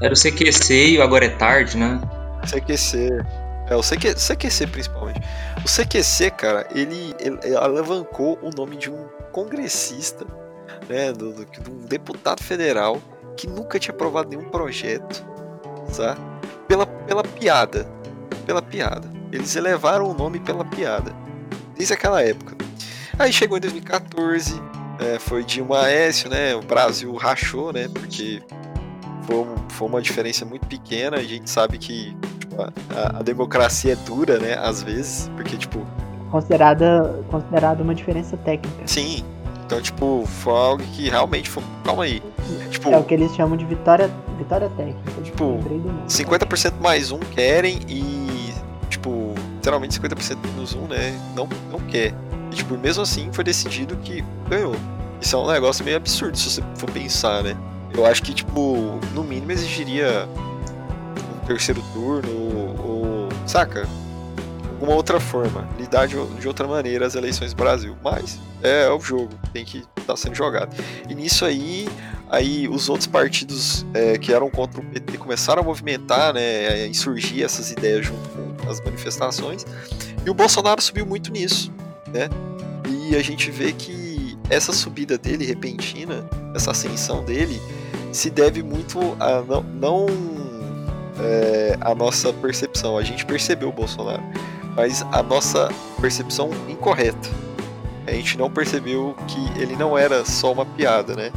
[0.00, 2.00] Era o CQC e o Agora é Tarde, né?
[2.46, 3.10] CQC.
[3.68, 5.20] É, o CQ, CQC principalmente.
[5.58, 10.24] O CQC, cara, ele, ele alavancou o nome de um congressista
[10.88, 13.02] né, do, do, de um deputado federal
[13.36, 15.22] que nunca tinha aprovado nenhum projeto,
[15.92, 16.18] sabe?
[16.66, 17.86] Pela, pela piada,
[18.46, 19.17] pela piada.
[19.32, 21.12] Eles elevaram o nome pela piada,
[21.76, 22.56] desde aquela época.
[23.18, 24.60] Aí chegou em 2014,
[25.00, 26.54] é, foi Dilma Aécio, né?
[26.54, 27.88] O Brasil rachou, né?
[27.88, 28.42] Porque
[29.22, 31.16] foi, foi uma diferença muito pequena.
[31.16, 34.54] A gente sabe que tipo, a, a, democracia é dura, né?
[34.54, 35.86] Às vezes, porque tipo
[36.30, 38.86] considerada considerada uma diferença técnica.
[38.86, 39.24] Sim,
[39.68, 41.62] então, tipo, foi algo que realmente foi.
[41.84, 42.22] Calma aí.
[42.70, 45.20] Tipo, é o que eles chamam de vitória, vitória técnica.
[45.22, 45.58] Tipo,
[46.08, 48.27] 50% mais um querem e,
[49.58, 51.18] literalmente 50% menos um, né?
[51.34, 52.14] Não, não quer.
[52.50, 54.76] E, tipo, mesmo assim foi decidido que ganhou.
[55.20, 57.56] Isso é um negócio meio absurdo se você for pensar, né?
[57.92, 60.28] Eu acho que, tipo, no mínimo exigiria
[61.34, 63.28] um terceiro turno ou.
[63.46, 63.86] saca?
[64.78, 67.96] alguma outra forma, lidar de, de, outra maneira as eleições do Brasil.
[68.02, 70.74] Mas é, é o jogo, tem que estar tá sendo jogado.
[71.08, 71.88] E nisso aí,
[72.30, 76.86] aí os outros partidos é, que eram contra o PT começaram a movimentar, né, a
[76.86, 79.66] insurgir essas ideias junto com as manifestações.
[80.24, 81.72] E o Bolsonaro subiu muito nisso,
[82.12, 82.28] né?
[82.88, 87.60] E a gente vê que essa subida dele repentina, essa ascensão dele,
[88.12, 90.06] se deve muito a não, não
[91.20, 92.96] é, a nossa percepção.
[92.96, 94.22] A gente percebeu o Bolsonaro,
[94.74, 95.68] mas a nossa
[96.00, 97.28] percepção incorreta.
[98.06, 101.30] A gente não percebeu que ele não era só uma piada, né?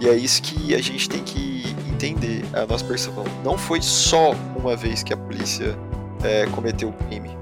[0.00, 2.44] E é isso que a gente tem que entender.
[2.54, 5.78] A nossa percepção não foi só uma vez que a polícia
[6.24, 7.36] é, cometeu o crime.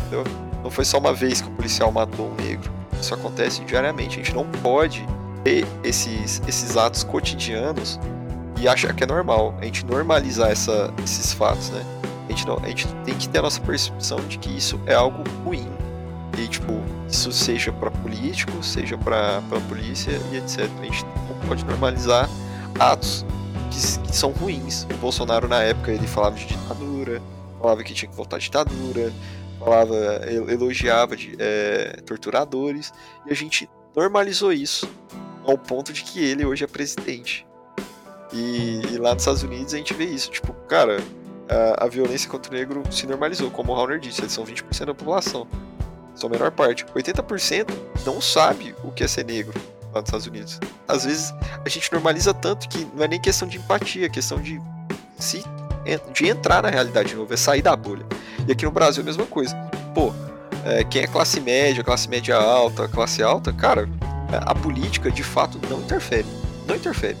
[0.00, 0.24] Entendeu?
[0.62, 2.70] Não foi só uma vez que o policial matou um negro.
[3.00, 4.20] Isso acontece diariamente.
[4.20, 5.06] A gente não pode
[5.42, 7.98] ter esses, esses atos cotidianos
[8.60, 9.54] e achar que é normal.
[9.60, 11.84] A gente normalizar essa, esses fatos, né?
[12.28, 14.94] A gente, não, a gente tem que ter a nossa percepção de que isso é
[14.94, 15.66] algo ruim.
[16.38, 20.68] E, tipo, isso seja para político, seja para polícia e etc.
[20.80, 22.28] A gente não pode normalizar
[22.78, 23.24] atos
[23.70, 24.86] que, que, são ruins.
[24.94, 27.20] O Bolsonaro, na época, ele falava de ditadura,
[27.60, 29.12] falava que tinha que voltar à ditadura,
[29.58, 29.94] falava,
[30.48, 32.92] elogiava de, é, torturadores,
[33.26, 34.88] e a gente normalizou isso
[35.44, 37.46] ao ponto de que ele hoje é presidente.
[38.32, 40.98] E, e lá nos Estados Unidos a gente vê isso, tipo, cara,
[41.48, 44.86] a, a violência contra o negro se normalizou, como o Rauner disse, eles são 20%
[44.86, 45.46] da população.
[46.14, 46.84] São a menor parte.
[46.86, 47.70] 80%
[48.04, 49.58] não sabe o que é ser negro
[49.92, 50.60] lá nos Estados Unidos.
[50.86, 54.40] Às vezes a gente normaliza tanto que não é nem questão de empatia, é questão
[54.40, 54.60] de
[55.18, 55.42] se
[56.12, 58.04] de entrar na realidade de novo, é sair da bolha.
[58.46, 59.54] E aqui no Brasil é a mesma coisa.
[59.94, 60.12] Pô,
[60.64, 63.88] é, quem é classe média, classe média alta, classe alta, cara,
[64.32, 66.26] a política de fato não interfere.
[66.66, 67.16] Não interfere.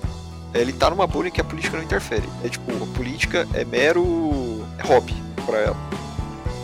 [0.54, 2.28] Ele tá numa bolha que a política não interfere.
[2.44, 5.14] É tipo, a política é mero hobby
[5.46, 5.76] para ela.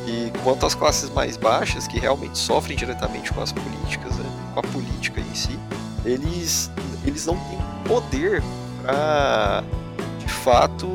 [0.06, 4.60] E quanto às classes mais baixas, que realmente sofrem diretamente com as políticas, né, com
[4.60, 5.58] a política em si,
[6.04, 6.70] eles,
[7.04, 8.42] eles não têm poder
[8.82, 9.64] para,
[10.18, 10.86] de fato,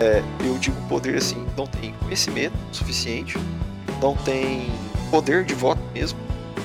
[0.00, 3.38] é, eu digo poder assim, não tem conhecimento suficiente,
[4.00, 4.70] não tem
[5.10, 6.18] poder de voto mesmo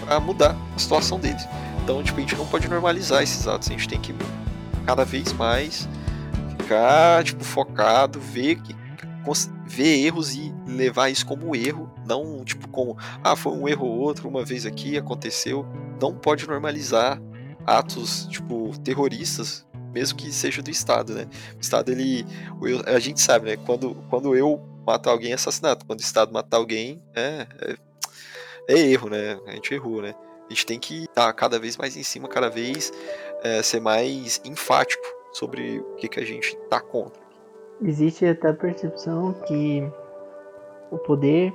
[0.05, 1.45] para mudar a situação deles.
[1.83, 4.13] Então, tipo, a gente não pode normalizar esses atos, a gente tem que
[4.85, 5.87] cada vez mais
[6.57, 8.75] ficar, tipo, focado, ver que
[9.65, 13.99] ver erros e levar isso como erro, não tipo como ah, foi um erro ou
[13.99, 15.65] outro, uma vez aqui aconteceu,
[16.01, 17.21] não pode normalizar
[17.65, 21.27] atos tipo terroristas, mesmo que seja do Estado, né?
[21.57, 22.25] O Estado ele
[22.85, 26.57] a gente sabe, né, quando quando eu mato alguém é assassinato, quando o Estado matar
[26.57, 27.75] alguém é, é,
[28.67, 29.39] é erro, né?
[29.47, 30.15] A gente errou, né?
[30.47, 32.91] A gente tem que estar cada vez mais em cima, cada vez
[33.43, 37.21] é, ser mais enfático sobre o que, que a gente está contra.
[37.81, 39.81] Existe até a percepção que
[40.91, 41.53] o poder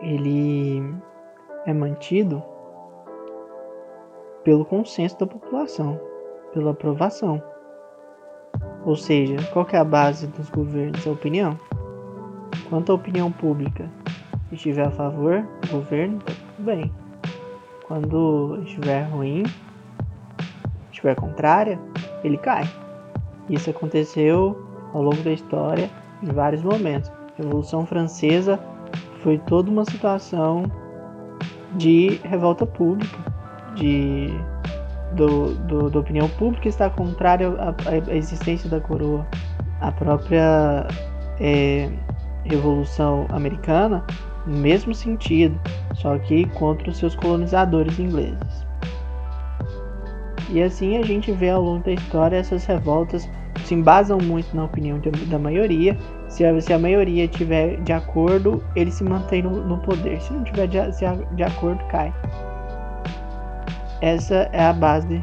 [0.00, 0.82] ele
[1.64, 2.42] é mantido
[4.44, 6.00] pelo consenso da população,
[6.56, 7.42] pela aprovação.
[8.86, 11.06] Ou seja, qual é a base dos governos?
[11.06, 11.58] A opinião.
[12.70, 13.90] Quanto a opinião pública
[14.50, 16.90] estiver a favor do governo, tá tudo bem.
[17.86, 19.42] Quando estiver ruim,
[20.90, 21.78] estiver contrária,
[22.24, 22.64] ele cai.
[23.50, 24.58] Isso aconteceu
[24.94, 25.90] ao longo da história
[26.22, 27.10] em vários momentos.
[27.10, 28.58] A Revolução Francesa
[29.22, 30.62] foi toda uma situação
[31.74, 33.18] de revolta pública,
[33.74, 34.30] de
[35.12, 39.26] do, do, da opinião pública estar contrária à, à, existência da coroa.
[39.80, 40.86] A própria
[41.38, 41.90] é,
[42.44, 44.04] Revolução Americana
[44.46, 45.58] no mesmo sentido,
[45.94, 48.66] só que contra os seus colonizadores ingleses.
[50.50, 53.28] E assim a gente vê ao longo da história essas revoltas
[53.64, 55.96] se embasam muito na opinião de, da maioria.
[56.28, 60.20] Se a, se a maioria tiver de acordo, ele se mantém no, no poder.
[60.20, 60.78] Se não tiver de,
[61.34, 62.14] de acordo, cai.
[64.00, 65.22] Essa é a base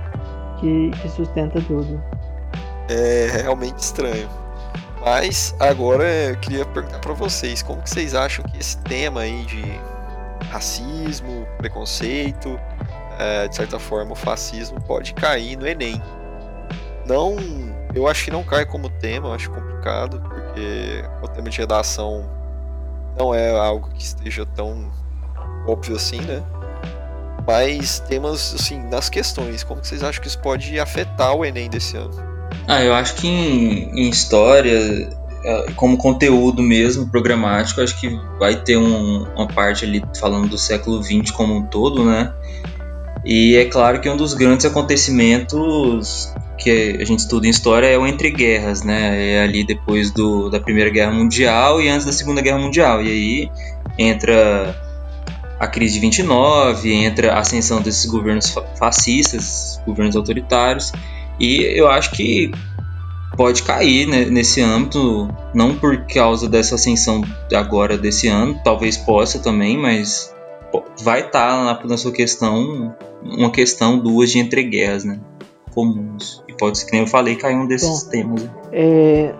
[0.59, 2.01] que, que sustenta tudo.
[2.89, 4.29] É realmente estranho.
[5.05, 9.45] Mas agora eu queria perguntar para vocês, como que vocês acham que esse tema aí
[9.45, 9.63] de
[10.49, 12.59] racismo, preconceito,
[13.19, 16.01] é, de certa forma o fascismo pode cair no Enem?
[17.05, 17.35] Não,
[17.93, 22.29] eu acho que não cai como tema, eu acho complicado, porque o tema de redação
[23.19, 24.89] não é algo que esteja tão
[25.67, 26.41] óbvio assim, né?
[27.45, 31.69] Mas temas, assim, nas questões, como que vocês acham que isso pode afetar o Enem
[31.69, 32.11] desse ano?
[32.67, 35.09] Ah, eu acho que em, em história,
[35.43, 40.57] é, como conteúdo mesmo, programático, acho que vai ter um, uma parte ali falando do
[40.57, 42.31] século XX como um todo, né?
[43.25, 47.97] E é claro que um dos grandes acontecimentos que a gente estuda em história é
[47.97, 49.33] o entre guerras, né?
[49.33, 53.01] É ali depois do, da Primeira Guerra Mundial e antes da Segunda Guerra Mundial.
[53.01, 53.51] E aí
[53.97, 54.75] entra
[55.63, 60.91] a crise de 29, entra a ascensão desses governos fascistas, governos autoritários,
[61.39, 62.51] e eu acho que
[63.37, 67.21] pode cair né, nesse âmbito, não por causa dessa ascensão
[67.53, 70.33] agora desse ano, talvez possa também, mas
[71.01, 75.19] vai estar tá na, na sua questão uma questão duas de entreguerras, né,
[75.73, 78.49] comuns e pode, que nem eu falei, cair um desses Bom, temas.
[78.71, 79.33] É,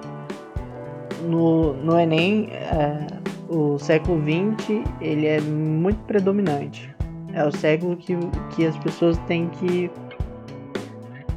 [1.22, 3.23] no, no Enem, é,
[3.54, 6.94] o século XX ele é muito predominante.
[7.34, 8.18] É o século que,
[8.56, 9.90] que as pessoas têm que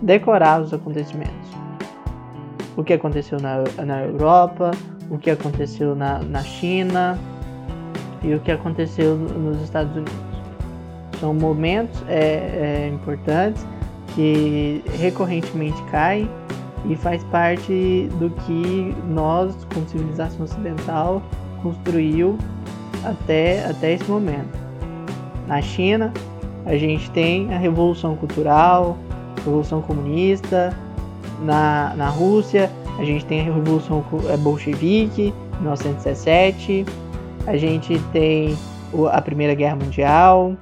[0.02, 1.50] decorar os acontecimentos.
[2.76, 4.70] O que aconteceu na, na Europa,
[5.10, 7.18] o que aconteceu na, na China
[8.22, 10.14] e o que aconteceu nos Estados Unidos.
[11.20, 13.66] São momentos é, é, importantes
[14.14, 16.28] que recorrentemente caem
[16.88, 21.22] e faz parte do que nós, como civilização ocidental,
[21.66, 22.38] construiu
[23.04, 24.56] até, até esse momento.
[25.46, 26.12] Na China,
[26.64, 28.96] a gente tem a Revolução Cultural,
[29.36, 30.76] a Revolução Comunista.
[31.42, 36.86] Na, na Rússia, a gente tem a Revolução é, Bolchevique, 1917.
[37.46, 38.56] A gente tem
[39.12, 40.56] a Primeira Guerra Mundial.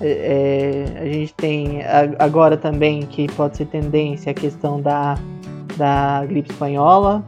[0.00, 1.80] É, é, a gente tem
[2.18, 5.18] agora também que pode ser tendência a questão da,
[5.76, 7.24] da gripe espanhola,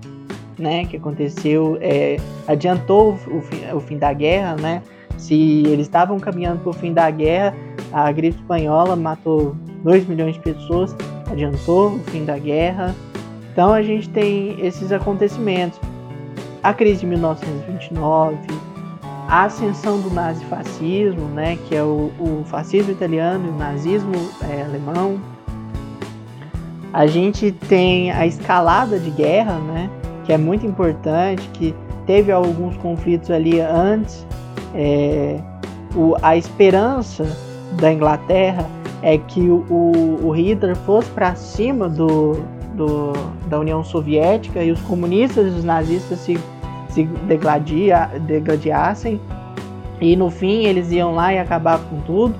[0.60, 4.82] né, que aconteceu, é, adiantou o fim, o fim da guerra, né?
[5.16, 5.34] Se
[5.66, 7.54] eles estavam caminhando para o fim da guerra,
[7.92, 10.94] a gripe espanhola matou 2 milhões de pessoas,
[11.30, 12.94] adiantou o fim da guerra.
[13.52, 15.78] Então a gente tem esses acontecimentos.
[16.62, 18.36] A crise de 1929,
[19.28, 24.14] a ascensão do nazifascismo, né, que é o, o fascismo italiano e o nazismo
[24.48, 25.20] é, alemão.
[26.92, 29.88] A gente tem a escalada de guerra, né,
[30.30, 31.74] que é muito importante, que
[32.06, 34.24] teve alguns conflitos ali antes
[34.72, 35.40] é,
[35.92, 37.26] o, a esperança
[37.80, 38.64] da Inglaterra
[39.02, 43.12] é que o, o Hitler fosse para cima do, do,
[43.48, 46.38] da União Soviética e os comunistas e os nazistas se,
[46.90, 49.20] se degladia, degladiassem
[50.00, 52.36] e no fim eles iam lá e acabar com tudo,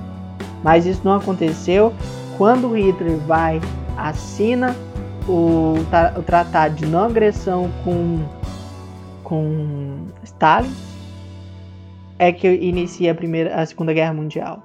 [0.63, 1.91] mas isso não aconteceu.
[2.37, 3.59] Quando Hitler vai,
[3.97, 4.73] assina
[5.27, 5.75] o,
[6.17, 8.23] o tratado de não agressão com,
[9.23, 10.73] com Stalin,
[12.17, 14.61] é que inicia a primeira, a Segunda Guerra Mundial.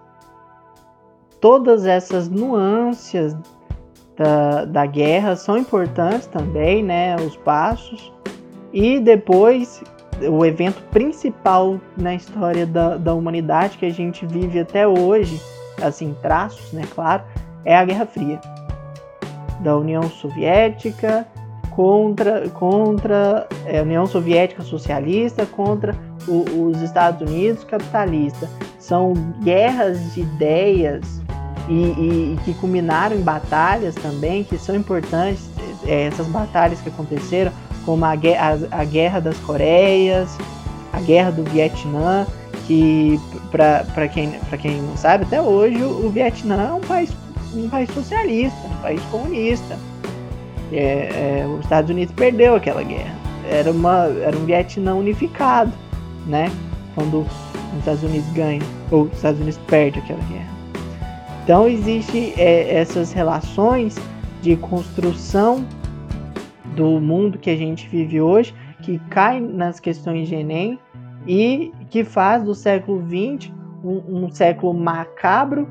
[1.40, 3.34] Todas essas nuances
[4.16, 7.16] da, da guerra são importantes também, né?
[7.16, 8.12] Os passos
[8.72, 9.82] e depois
[10.30, 15.40] o evento principal na história da, da humanidade que a gente vive até hoje,
[15.82, 16.82] assim traços, né?
[16.94, 17.22] Claro,
[17.64, 18.40] é a Guerra Fria
[19.60, 21.26] da União Soviética
[21.70, 25.94] contra contra é, a União Soviética socialista contra
[26.26, 28.48] o, os Estados Unidos capitalista.
[28.78, 31.20] São guerras de ideias
[31.68, 35.50] e, e, e, que culminaram em batalhas também, que são importantes,
[35.84, 37.52] é, essas batalhas que aconteceram,
[37.84, 40.36] como a, a, a Guerra das Coreias,
[40.92, 42.26] a Guerra do Vietnã,
[42.66, 47.12] que para quem, quem não sabe, até hoje o Vietnã é um país,
[47.56, 49.78] um país socialista, um país comunista.
[50.72, 53.14] É, é, os Estados Unidos perdeu aquela guerra.
[53.48, 55.72] Era, uma, era um Vietnã unificado
[56.26, 56.50] né?
[56.94, 60.56] Quando os Estados Unidos ganha ou os Estados Unidos perde aquela guerra.
[61.44, 63.96] Então existe é, essas relações
[64.42, 65.64] de construção
[66.74, 70.78] do mundo que a gente vive hoje que cai nas questões de Enem
[71.26, 73.50] e que faz do século XX
[73.82, 75.68] um, um século macabro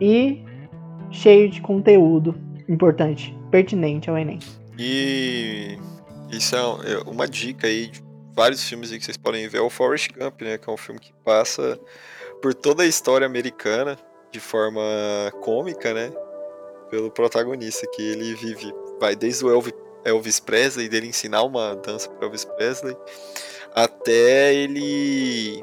[0.00, 0.41] e
[1.12, 2.34] cheio de conteúdo
[2.68, 4.40] importante, pertinente ao Enem.
[4.78, 5.78] E
[6.30, 7.90] isso é, é uma dica aí
[8.34, 10.58] vários filmes que vocês podem ver é o Forrest Gump, né?
[10.58, 11.78] Que é um filme que passa
[12.40, 13.98] por toda a história americana
[14.30, 14.80] de forma
[15.42, 16.10] cômica, né?
[16.90, 22.10] Pelo protagonista, que ele vive, vai desde o Elvis, Elvis Presley, dele ensinar uma dança
[22.10, 22.96] para Elvis Presley,
[23.74, 25.62] até ele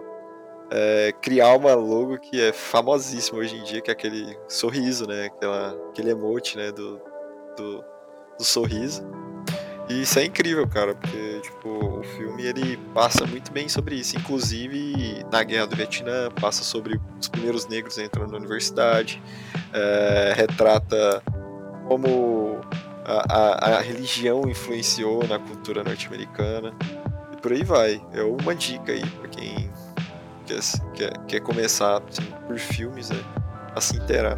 [0.71, 5.25] é, criar uma logo que é famosíssima hoje em dia, que é aquele sorriso, né?
[5.25, 6.71] Aquela, aquele emote, né?
[6.71, 7.01] Do,
[7.57, 7.83] do,
[8.37, 9.03] do sorriso.
[9.89, 14.15] E isso é incrível, cara, porque tipo, o filme ele passa muito bem sobre isso.
[14.15, 19.19] Inclusive, na Guerra do Vietnã, passa sobre os primeiros negros entrando na universidade,
[19.73, 21.23] é, retrata
[21.87, 22.61] como
[23.03, 26.71] a, a, a, religião influenciou na cultura norte-americana.
[27.33, 27.99] E por aí vai.
[28.13, 29.71] É uma dica aí para quem
[30.49, 30.59] quer,
[30.93, 32.01] quer, quer começar
[32.47, 33.19] por filmes né,
[33.75, 34.37] a se inteirar.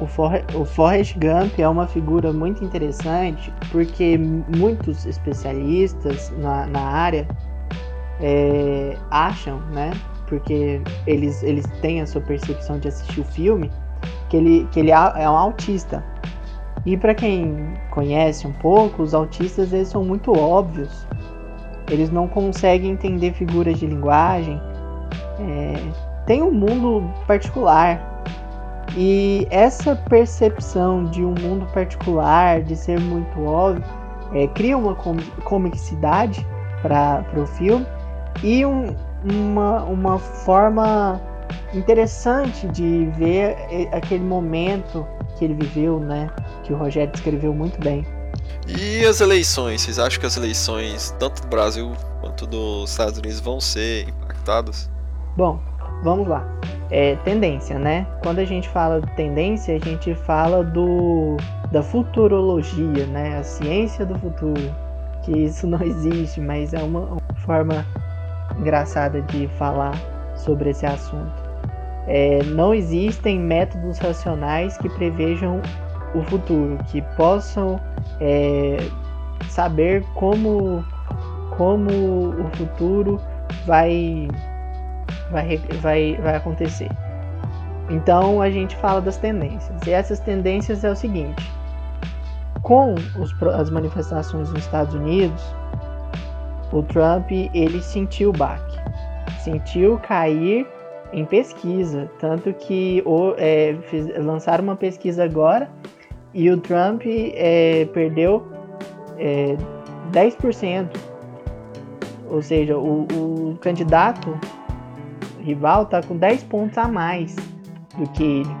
[0.00, 6.80] O, For o Forrest Gump é uma figura muito interessante porque muitos especialistas na, na
[6.80, 7.28] área
[8.20, 9.90] é, acham, né?
[10.26, 13.70] Porque eles, eles têm a sua percepção de assistir o filme,
[14.28, 16.04] que ele, que ele é um autista.
[16.86, 21.06] E para quem conhece um pouco, os autistas eles são muito óbvios.
[21.90, 24.60] Eles não conseguem entender figuras de linguagem.
[25.40, 25.80] É,
[26.26, 28.22] tem um mundo particular
[28.96, 33.84] E essa percepção de um mundo particular, de ser muito óbvio,
[34.34, 34.94] é, cria uma
[35.44, 36.46] comicidade
[36.82, 37.86] para o filme
[38.42, 41.20] e um, uma, uma forma
[41.72, 43.56] interessante de ver
[43.92, 46.30] aquele momento que ele viveu, né?
[46.64, 48.06] Que o Rogério descreveu muito bem.
[48.68, 49.82] E as eleições?
[49.82, 54.88] Vocês acham que as eleições, tanto do Brasil quanto dos Estados Unidos, vão ser impactadas?
[55.36, 55.60] Bom,
[56.02, 56.44] vamos lá.
[56.90, 58.06] É tendência, né?
[58.22, 61.36] Quando a gente fala de tendência, a gente fala do
[61.70, 63.38] da futurologia, né?
[63.38, 64.74] A ciência do futuro.
[65.22, 67.86] Que isso não existe, mas é uma, uma forma
[68.58, 69.94] engraçada de falar
[70.34, 71.32] sobre esse assunto.
[72.06, 75.60] É, não existem métodos racionais que prevejam
[76.14, 77.80] o futuro, que possam
[78.20, 78.78] é,
[79.48, 80.84] saber como,
[81.56, 81.90] como
[82.30, 83.20] o futuro
[83.64, 84.28] vai,
[85.30, 86.88] vai, vai, vai acontecer.
[87.88, 89.86] Então a gente fala das tendências.
[89.86, 91.50] E essas tendências é o seguinte:
[92.62, 95.42] com os, as manifestações nos Estados Unidos,
[96.72, 98.78] o Trump ele sentiu o baque,
[99.42, 100.66] sentiu cair
[101.12, 103.02] em pesquisa, tanto que
[103.36, 105.68] é, fiz, lançaram uma pesquisa agora
[106.32, 108.46] e o Trump é, perdeu
[109.18, 109.56] é,
[110.12, 110.88] 10%.
[112.28, 114.38] Ou seja, o, o candidato
[115.42, 117.34] rival está com 10 pontos a mais
[117.98, 118.56] do que ele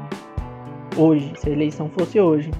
[0.96, 2.50] hoje, se a eleição fosse hoje.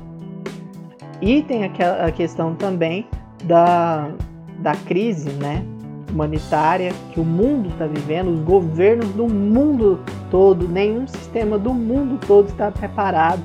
[1.21, 3.07] E tem aquela a questão também
[3.45, 4.11] da,
[4.59, 5.65] da crise né,
[6.11, 10.01] humanitária que o mundo está vivendo, os governos do mundo
[10.31, 13.43] todo, nenhum sistema do mundo todo está preparado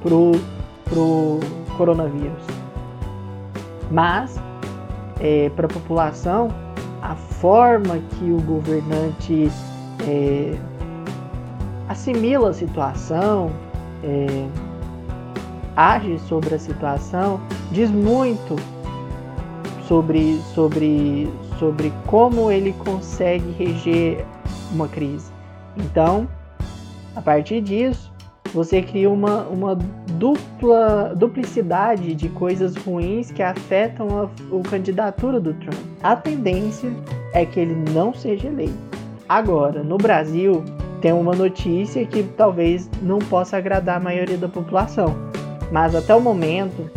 [0.00, 0.10] para
[0.84, 1.40] pro
[1.76, 2.42] coronavírus.
[3.90, 4.40] Mas,
[5.20, 6.48] é, para a população,
[7.02, 9.50] a forma que o governante
[10.06, 10.54] é,
[11.88, 13.50] assimila a situação,
[14.02, 14.46] é,
[15.76, 17.40] age sobre a situação,
[17.72, 18.56] diz muito
[19.86, 21.28] sobre, sobre,
[21.58, 24.24] sobre como ele consegue reger
[24.72, 25.32] uma crise.
[25.76, 26.28] Então,
[27.16, 28.12] a partir disso,
[28.52, 35.54] você cria uma, uma dupla duplicidade de coisas ruins que afetam a, a candidatura do
[35.54, 35.78] Trump.
[36.02, 36.90] A tendência
[37.32, 38.87] é que ele não seja eleito.
[39.28, 40.64] Agora, no Brasil,
[41.00, 45.14] tem uma notícia que talvez não possa agradar a maioria da população,
[45.70, 46.90] mas até o momento,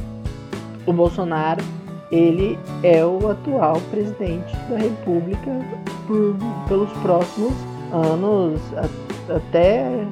[0.85, 1.61] o Bolsonaro
[2.11, 5.51] ele é o atual presidente da República
[6.07, 6.35] por,
[6.67, 7.53] pelos próximos
[7.93, 10.05] anos a, até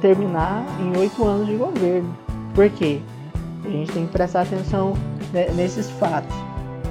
[0.00, 2.12] terminar em oito anos de governo.
[2.54, 3.00] Por quê?
[3.64, 4.94] A gente tem que prestar atenção
[5.56, 6.34] nesses fatos.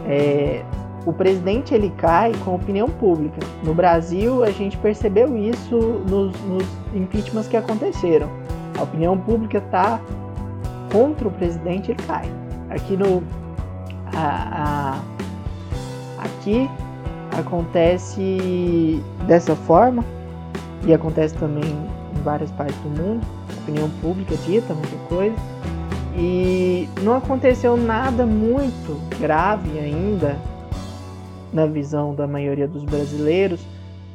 [0.08, 0.64] É,
[1.06, 3.40] o presidente ele cai com a opinião pública.
[3.64, 5.76] No Brasil, a gente percebeu isso
[6.10, 8.30] nos, nos impeachments que aconteceram.
[8.78, 10.00] A opinião pública está
[10.92, 12.26] contra o presidente, ele cai.
[12.70, 13.22] Aqui no
[14.16, 15.00] a,
[16.20, 16.70] a, aqui
[17.38, 20.04] acontece dessa forma
[20.86, 21.76] e acontece também
[22.24, 23.26] várias partes do mundo,
[23.64, 25.36] opinião pública dita muita coisa,
[26.16, 30.38] e não aconteceu nada muito grave ainda
[31.54, 33.62] na visão da maioria dos brasileiros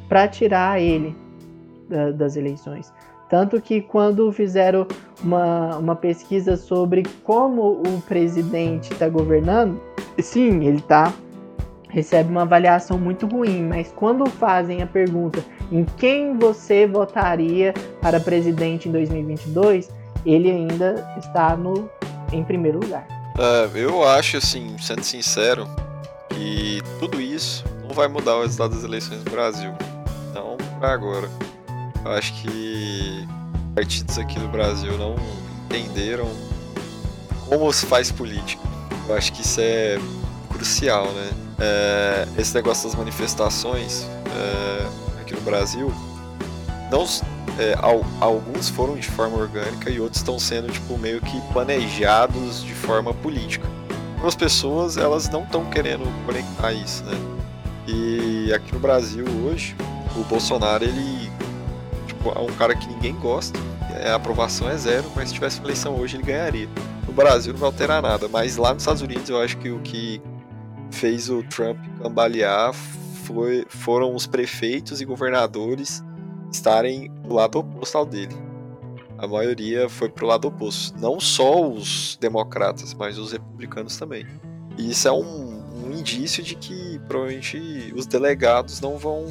[0.07, 1.15] para tirar ele
[1.87, 2.91] da, das eleições.
[3.29, 4.87] Tanto que quando fizeram
[5.23, 9.79] uma, uma pesquisa sobre como o presidente está governando,
[10.19, 11.13] sim, ele tá
[11.89, 18.19] recebe uma avaliação muito ruim, mas quando fazem a pergunta em quem você votaria para
[18.19, 19.89] presidente em 2022,
[20.25, 21.89] ele ainda está no
[22.31, 23.07] em primeiro lugar.
[23.37, 25.67] É, eu acho assim, sendo sincero,
[26.39, 29.73] que tudo isso não vai mudar o resultado das eleições no Brasil.
[30.33, 31.29] Não para agora.
[32.05, 33.27] Eu acho que
[33.75, 35.15] partidos aqui no Brasil não
[35.65, 36.29] entenderam
[37.47, 38.63] como se faz política.
[39.07, 39.99] Eu acho que isso é
[40.49, 41.31] crucial, né?
[41.59, 45.91] É, esse negócio das manifestações é, aqui no Brasil,
[46.89, 47.03] não,
[47.57, 47.75] é,
[48.21, 53.13] alguns foram de forma orgânica e outros estão sendo tipo meio que planejados de forma
[53.13, 53.67] política.
[54.19, 57.17] Algumas pessoas elas não estão querendo conectar isso, né?
[57.87, 59.73] E aqui no Brasil hoje,
[60.13, 61.31] o Bolsonaro ele
[62.05, 63.57] tipo, é um cara que ninguém gosta,
[64.05, 66.67] a aprovação é zero, mas se tivesse eleição hoje ele ganharia.
[67.07, 69.79] No Brasil não vai alterar nada, mas lá nos Estados Unidos eu acho que o
[69.79, 70.21] que
[70.91, 76.03] fez o Trump cambalear foi, foram os prefeitos e governadores
[76.51, 78.35] estarem do lado oposto ao dele.
[79.19, 80.97] A maioria foi pro lado oposto.
[80.97, 84.25] Não só os democratas, mas os republicanos também.
[84.77, 89.25] E isso é um, um indício de que provavelmente os delegados não vão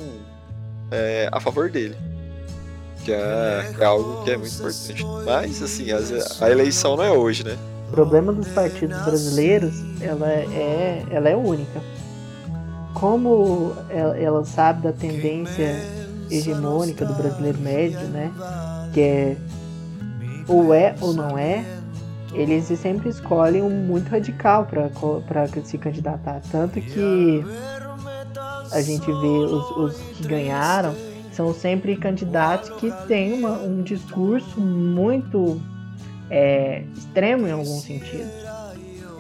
[0.91, 1.97] é, a favor dele.
[3.03, 5.03] Que é, é algo que é muito importante.
[5.25, 7.57] Mas, assim, a, eleição não é hoje, né?
[7.89, 11.81] O problema dos partidos brasileiros, ela é, ela é única.
[12.93, 15.83] Como ela, ela sabe da tendência
[16.31, 18.31] hegemônica do brasileiro médio, né?
[18.93, 19.37] Que é
[20.49, 21.65] ou é ou não é,
[22.33, 26.41] eles sempre escolhem um muito radical para se candidatar.
[26.51, 27.45] Tanto que
[28.73, 30.95] a gente vê os, os que ganharam
[31.33, 35.61] são sempre candidatos que têm uma, um discurso muito
[36.31, 38.29] é, extremo em algum sentido.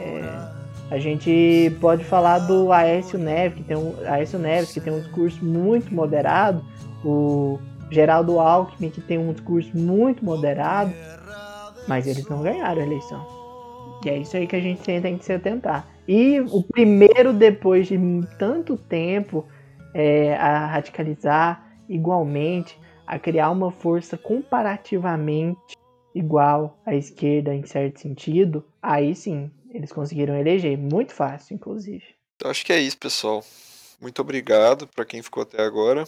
[0.00, 0.48] É,
[0.90, 5.00] a gente pode falar do Aécio Neves, que tem um, Aécio Neves, que tem um
[5.00, 6.64] discurso muito moderado,
[7.04, 7.58] o
[7.90, 10.92] Geraldo Alckmin, que tem um discurso muito moderado,
[11.88, 13.26] mas eles não ganharam a eleição.
[14.04, 15.88] E é isso aí que a gente tem que se atentar.
[16.06, 17.98] E o primeiro, depois de
[18.38, 19.46] tanto tempo,
[19.92, 25.76] é, a radicalizar igualmente, a criar uma força comparativamente
[26.14, 30.78] igual à esquerda em certo sentido, aí sim, eles conseguiram eleger.
[30.78, 32.04] Muito fácil, inclusive.
[32.42, 33.42] Eu acho que é isso, pessoal.
[34.00, 36.04] Muito obrigado para quem ficou até agora.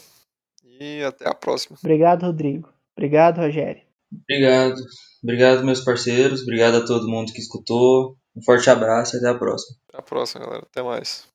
[0.65, 1.77] E até a próxima.
[1.83, 2.69] Obrigado, Rodrigo.
[2.97, 3.83] Obrigado, Rogério.
[4.13, 4.77] Obrigado.
[5.23, 6.43] Obrigado, meus parceiros.
[6.43, 8.17] Obrigado a todo mundo que escutou.
[8.37, 9.77] Um forte abraço e até a próxima.
[9.89, 10.67] Até a próxima, galera.
[10.71, 11.29] Até mais.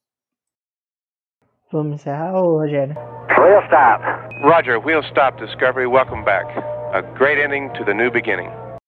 [1.72, 2.96] Vamos encerrar, Rogério?
[3.38, 4.02] Wheel stop.
[4.42, 5.88] Roger, wheel stop, Discovery.
[5.88, 6.46] Welcome back.
[6.94, 8.50] A great ending to the new beginning.